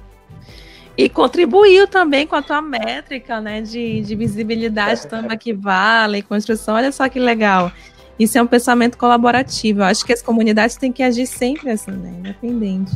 [0.97, 6.75] E contribuiu também com a tua métrica, né, de, de visibilidade também que vale, construção.
[6.75, 7.71] Olha só que legal.
[8.19, 9.79] Isso é um pensamento colaborativo.
[9.79, 12.91] Eu acho que as comunidades têm que agir sempre assim, né, independente.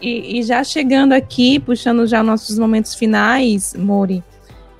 [0.00, 4.22] E, e já chegando aqui, puxando já nossos momentos finais, Mori,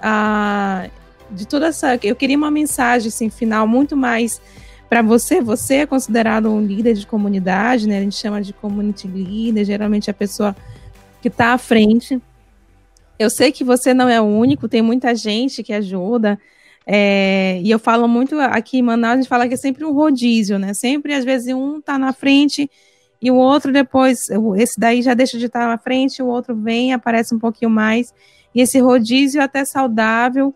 [0.00, 0.86] a,
[1.32, 4.40] de toda essa, eu queria uma mensagem assim, final muito mais
[4.88, 5.40] para você.
[5.40, 7.98] Você é considerado um líder de comunidade, né?
[7.98, 10.54] A gente chama de community leader, geralmente a pessoa
[11.20, 12.20] que está à frente.
[13.18, 16.38] Eu sei que você não é o único, tem muita gente que ajuda.
[16.86, 19.92] É, e eu falo muito aqui em Manaus, a gente fala que é sempre um
[19.92, 20.74] rodízio, né?
[20.74, 22.68] Sempre, às vezes, um está na frente
[23.22, 26.92] e o outro depois, esse daí já deixa de estar na frente, o outro vem,
[26.92, 28.12] aparece um pouquinho mais.
[28.52, 30.52] E esse rodízio é até saudável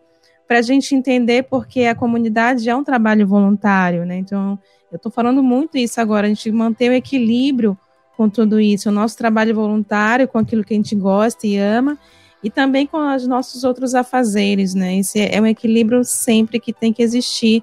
[0.47, 4.16] para a gente entender porque a comunidade é um trabalho voluntário, né?
[4.16, 4.59] Então,
[4.90, 7.76] eu estou falando muito isso agora, a gente manter o equilíbrio
[8.16, 11.99] com tudo isso, o nosso trabalho voluntário, com aquilo que a gente gosta e ama,
[12.42, 14.97] e também com os nossos outros afazeres, né?
[14.99, 17.62] Esse é um equilíbrio sempre que tem que existir,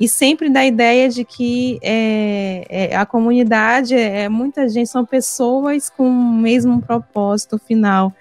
[0.00, 5.90] e sempre da ideia de que é, é, a comunidade, é, muita gente, são pessoas
[5.90, 8.12] com o mesmo propósito final.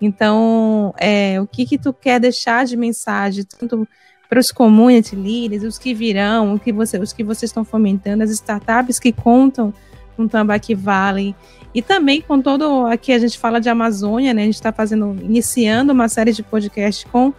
[0.00, 3.86] Então, é, o que que tu quer deixar de mensagem, tanto
[4.28, 8.22] para os community leaders, os que virão, o que você, os que vocês estão fomentando,
[8.22, 9.72] as startups que contam
[10.16, 11.34] com Tambaqui Valley
[11.74, 14.42] e também com todo aqui a gente fala de Amazônia, né?
[14.42, 17.32] A gente está fazendo, iniciando uma série de podcasts com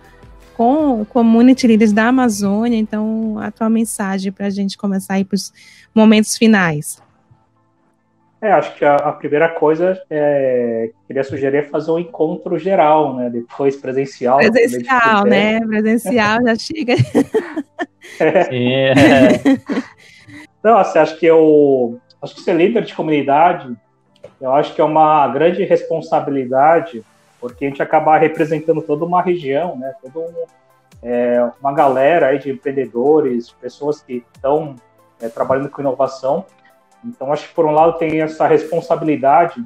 [0.60, 2.78] com community leaders da Amazônia.
[2.78, 5.54] Então, a tua mensagem para a gente começar aí para os
[5.96, 7.02] momentos finais.
[8.42, 13.16] É, acho que a, a primeira coisa é, queria sugerir é fazer um encontro geral,
[13.16, 13.30] né?
[13.30, 14.38] Depois presencial.
[14.38, 15.60] Presencial, né?
[15.60, 16.96] Presencial já chega.
[18.20, 18.56] É.
[18.56, 19.32] é.
[20.64, 23.78] Não, assim, acho que eu acho que ser líder de comunidade,
[24.42, 27.04] eu acho que é uma grande responsabilidade,
[27.40, 29.94] porque a gente acaba representando toda uma região, né?
[30.02, 30.46] Toda um,
[31.04, 34.76] é, uma galera aí de empreendedores, pessoas que estão
[35.22, 36.46] é, trabalhando com inovação.
[37.04, 39.64] Então, acho que por um lado tem essa responsabilidade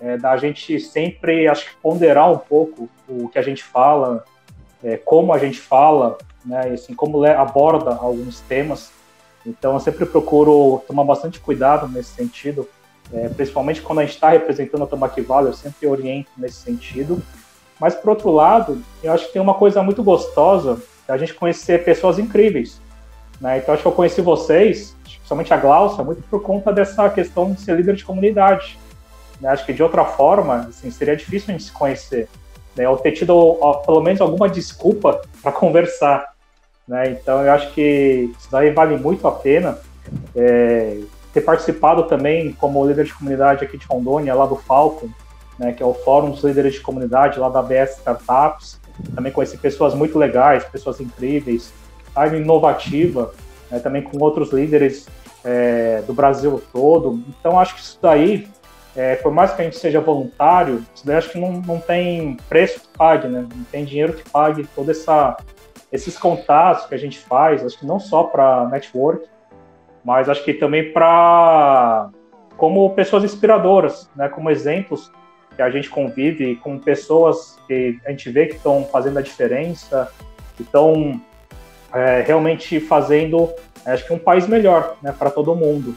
[0.00, 4.24] é, da gente sempre, acho que ponderar um pouco o que a gente fala,
[4.82, 6.70] é, como a gente fala, né?
[6.70, 8.92] E, assim, como aborda alguns temas.
[9.46, 12.68] Então, eu sempre procuro tomar bastante cuidado nesse sentido,
[13.12, 17.22] é, principalmente quando a gente está representando a Tambaqui Valley, eu sempre oriento nesse sentido.
[17.78, 21.84] Mas, por outro lado, eu acho que tem uma coisa muito gostosa a gente conhecer
[21.84, 22.80] pessoas incríveis.
[23.40, 23.58] Né?
[23.58, 27.60] Então, acho que eu conheci vocês, principalmente a Glaucia, muito por conta dessa questão de
[27.62, 28.78] ser líder de comunidade.
[29.40, 29.48] Né?
[29.48, 32.28] Acho que, de outra forma, assim, seria difícil a gente se conhecer.
[32.76, 32.86] Né?
[32.86, 36.34] Ou ter tido, pelo menos, alguma desculpa para conversar.
[36.86, 37.12] Né?
[37.12, 39.78] Então, eu acho que isso daí vale muito a pena.
[40.36, 41.00] É,
[41.32, 45.08] ter participado também como líder de comunidade aqui de Rondônia, lá do Falcon,
[45.58, 48.78] né, que é o Fórum dos Líderes de Comunidade lá da BS Startups.
[49.14, 51.72] Também conheci pessoas muito legais, pessoas incríveis,
[52.14, 53.34] área inovativa,
[53.70, 55.06] né, também com outros líderes
[55.44, 57.22] é, do Brasil todo.
[57.28, 58.48] Então, acho que isso daí,
[58.96, 62.36] é, por mais que a gente seja voluntário, isso daí acho que não, não tem
[62.48, 63.46] preço que pague, né?
[63.54, 65.36] não tem dinheiro que pague toda essa
[65.94, 69.28] esses contatos que a gente faz, acho que não só para network,
[70.04, 72.10] mas acho que também para
[72.56, 75.12] como pessoas inspiradoras, né, como exemplos
[75.54, 80.10] que a gente convive com pessoas que a gente vê que estão fazendo a diferença,
[80.56, 81.20] que estão
[81.94, 83.50] é, realmente fazendo,
[83.86, 85.96] acho que um país melhor, né, para todo mundo.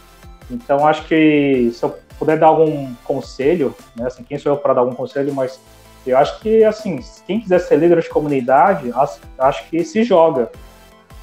[0.49, 4.73] Então acho que se eu puder dar algum conselho, né, assim, quem sou eu para
[4.73, 5.59] dar algum conselho, mas
[6.05, 8.93] eu acho que, assim, quem quiser ser líder de comunidade,
[9.37, 10.49] acho que se joga.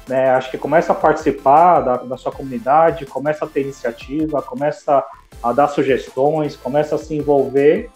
[0.07, 0.29] Né?
[0.29, 5.03] Acho que começa a participar da, da sua comunidade, começa a ter iniciativa, começa
[5.41, 7.89] a dar sugestões, começa a se envolver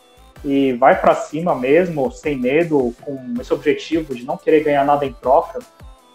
[0.44, 5.06] e vai para cima mesmo, sem medo, com esse objetivo de não querer ganhar nada
[5.06, 5.60] em troca,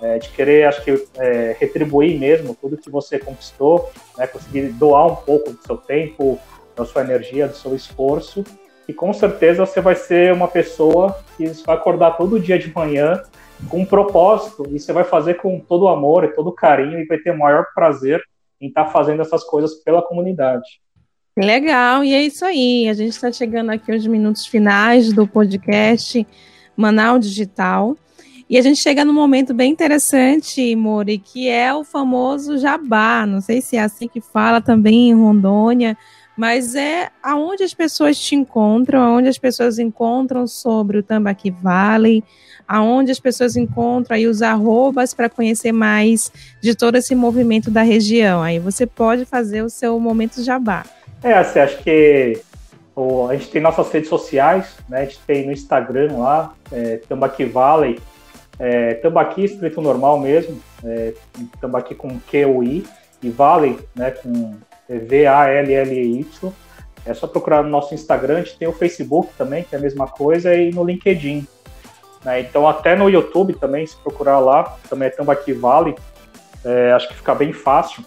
[0.00, 5.06] é, de querer, acho que, é, retribuir mesmo tudo que você conquistou, né, conseguir doar
[5.06, 6.38] um pouco do seu tempo,
[6.76, 8.44] da sua energia, do seu esforço
[8.86, 13.22] e com certeza você vai ser uma pessoa que vai acordar todo dia de manhã
[13.68, 17.18] com um propósito e você vai fazer com todo amor e todo carinho e vai
[17.18, 18.22] ter o maior prazer
[18.60, 20.82] em estar tá fazendo essas coisas pela comunidade.
[21.36, 22.88] Legal, e é isso aí.
[22.88, 26.24] A gente está chegando aqui aos minutos finais do podcast
[26.76, 27.96] Manaus Digital.
[28.48, 33.24] E a gente chega num momento bem interessante, Mori, que é o famoso jabá.
[33.26, 35.96] Não sei se é assim que fala também em Rondônia,
[36.36, 42.22] mas é aonde as pessoas te encontram, aonde as pessoas encontram sobre o Tambaqui Valley,
[42.68, 46.30] aonde as pessoas encontram aí os arrobas para conhecer mais
[46.60, 48.42] de todo esse movimento da região.
[48.42, 50.84] Aí você pode fazer o seu momento jabá.
[51.22, 52.42] É, assim, acho que
[53.28, 55.00] a gente tem nossas redes sociais, né?
[55.00, 57.98] A gente tem no Instagram lá, é, Tambaqui Valley,
[58.58, 61.14] é, Tambaqui escrito normal mesmo, é,
[61.60, 62.84] Tambaqui com Q-U-I,
[63.22, 64.54] e Valley, né, com
[64.88, 66.52] é V-A-L-L-E-Y.
[67.06, 69.80] É só procurar no nosso Instagram, a gente tem o Facebook também, que é a
[69.80, 71.46] mesma coisa, e no LinkedIn.
[72.24, 72.40] Né?
[72.40, 75.94] Então, até no YouTube também, se procurar lá, também é Tambaqui Vale,
[76.64, 78.04] é, acho que fica bem fácil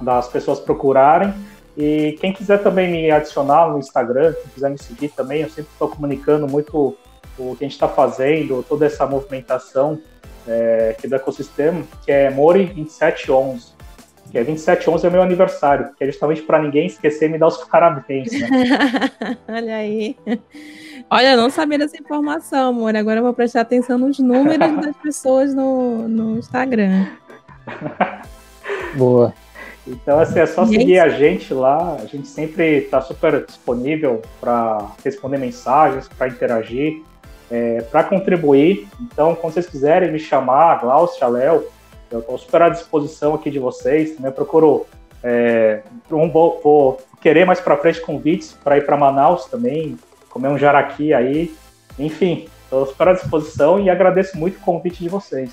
[0.00, 1.32] das pessoas procurarem.
[1.76, 5.70] E quem quiser também me adicionar no Instagram, quem quiser me seguir também, eu sempre
[5.72, 6.96] estou comunicando muito
[7.38, 10.00] o que a gente está fazendo, toda essa movimentação
[10.46, 13.78] é, aqui do ecossistema, que é Mori2711
[14.30, 17.48] que é 2711 é meu aniversário, que é justamente para ninguém esquecer e me dar
[17.48, 18.30] os parabéns.
[18.32, 18.48] Né?
[19.48, 20.16] Olha aí.
[21.10, 22.94] Olha, eu não sabia dessa informação, amor.
[22.94, 27.06] Agora eu vou prestar atenção nos números das pessoas no, no Instagram.
[28.94, 29.32] Boa.
[29.86, 31.94] Então, assim, é só seguir a gente lá.
[31.94, 37.02] A gente sempre está super disponível para responder mensagens, para interagir,
[37.50, 38.88] é, para contribuir.
[39.00, 41.64] Então, quando vocês quiserem me chamar, Glaucia, Léo,
[42.10, 44.16] eu estou super à disposição aqui de vocês.
[44.16, 44.86] Também procuro
[45.22, 49.98] é, um, vou, vou, querer mais para frente convites para ir para Manaus também,
[50.30, 51.54] comer um jaraqui aí.
[51.98, 55.50] Enfim, estou super à disposição e agradeço muito o convite de vocês.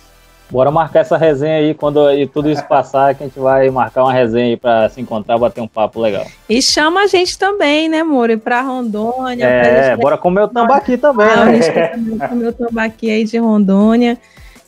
[0.50, 4.04] Bora marcar essa resenha aí quando e tudo isso passar, que a gente vai marcar
[4.04, 6.26] uma resenha aí para se encontrar, bater um papo legal.
[6.48, 9.46] E chama a gente também, né, Mori, para Rondônia.
[9.46, 11.62] É, bora comer o tambaqui também, ah, né?
[11.62, 14.20] Gente comer o tambaqui aí de Rondônia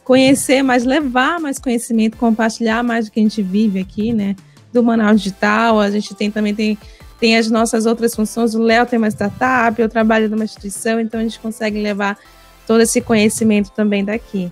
[0.07, 4.37] conhecer mais, levar mais conhecimento, compartilhar mais do que a gente vive aqui, né?
[4.71, 6.77] Do Manaus Digital, a gente tem também tem,
[7.19, 8.55] tem as nossas outras funções.
[8.55, 12.17] O Léo tem uma startup, eu trabalho numa instituição, então a gente consegue levar
[12.65, 14.49] todo esse conhecimento também daqui.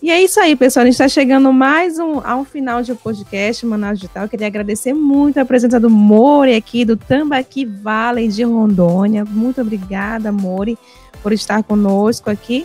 [0.00, 0.82] E é isso aí, pessoal.
[0.82, 4.24] A gente está chegando mais um, ao final de um podcast Manaus Digital.
[4.24, 9.24] Eu queria agradecer muito a presença do Mori aqui, do Tambaqui Valley de Rondônia.
[9.24, 10.78] Muito obrigada, Mori,
[11.20, 12.64] por estar conosco aqui.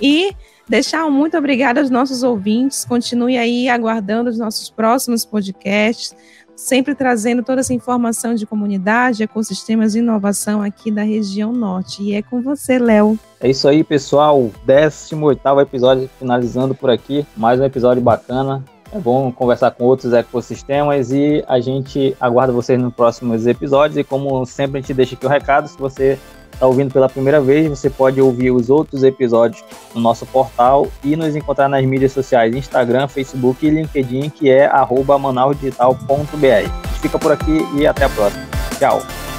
[0.00, 0.30] E
[0.68, 2.84] deixar um muito obrigada aos nossos ouvintes.
[2.84, 6.14] Continue aí aguardando os nossos próximos podcasts
[6.60, 12.02] sempre trazendo toda essa informação de comunidade, ecossistemas e inovação aqui da região norte.
[12.02, 13.18] E é com você, Léo.
[13.40, 14.50] É isso aí, pessoal.
[14.66, 17.26] 18 episódio finalizando por aqui.
[17.34, 18.62] Mais um episódio bacana.
[18.92, 23.96] É bom conversar com outros ecossistemas e a gente aguarda vocês nos próximos episódios.
[23.96, 26.18] E como sempre, a gente deixa aqui o recado: se você
[26.60, 31.16] está ouvindo pela primeira vez, você pode ouvir os outros episódios no nosso portal e
[31.16, 34.70] nos encontrar nas mídias sociais Instagram, Facebook e LinkedIn, que é
[35.18, 37.00] manausdigital.br.
[37.00, 38.46] Fica por aqui e até a próxima.
[38.78, 39.29] Tchau!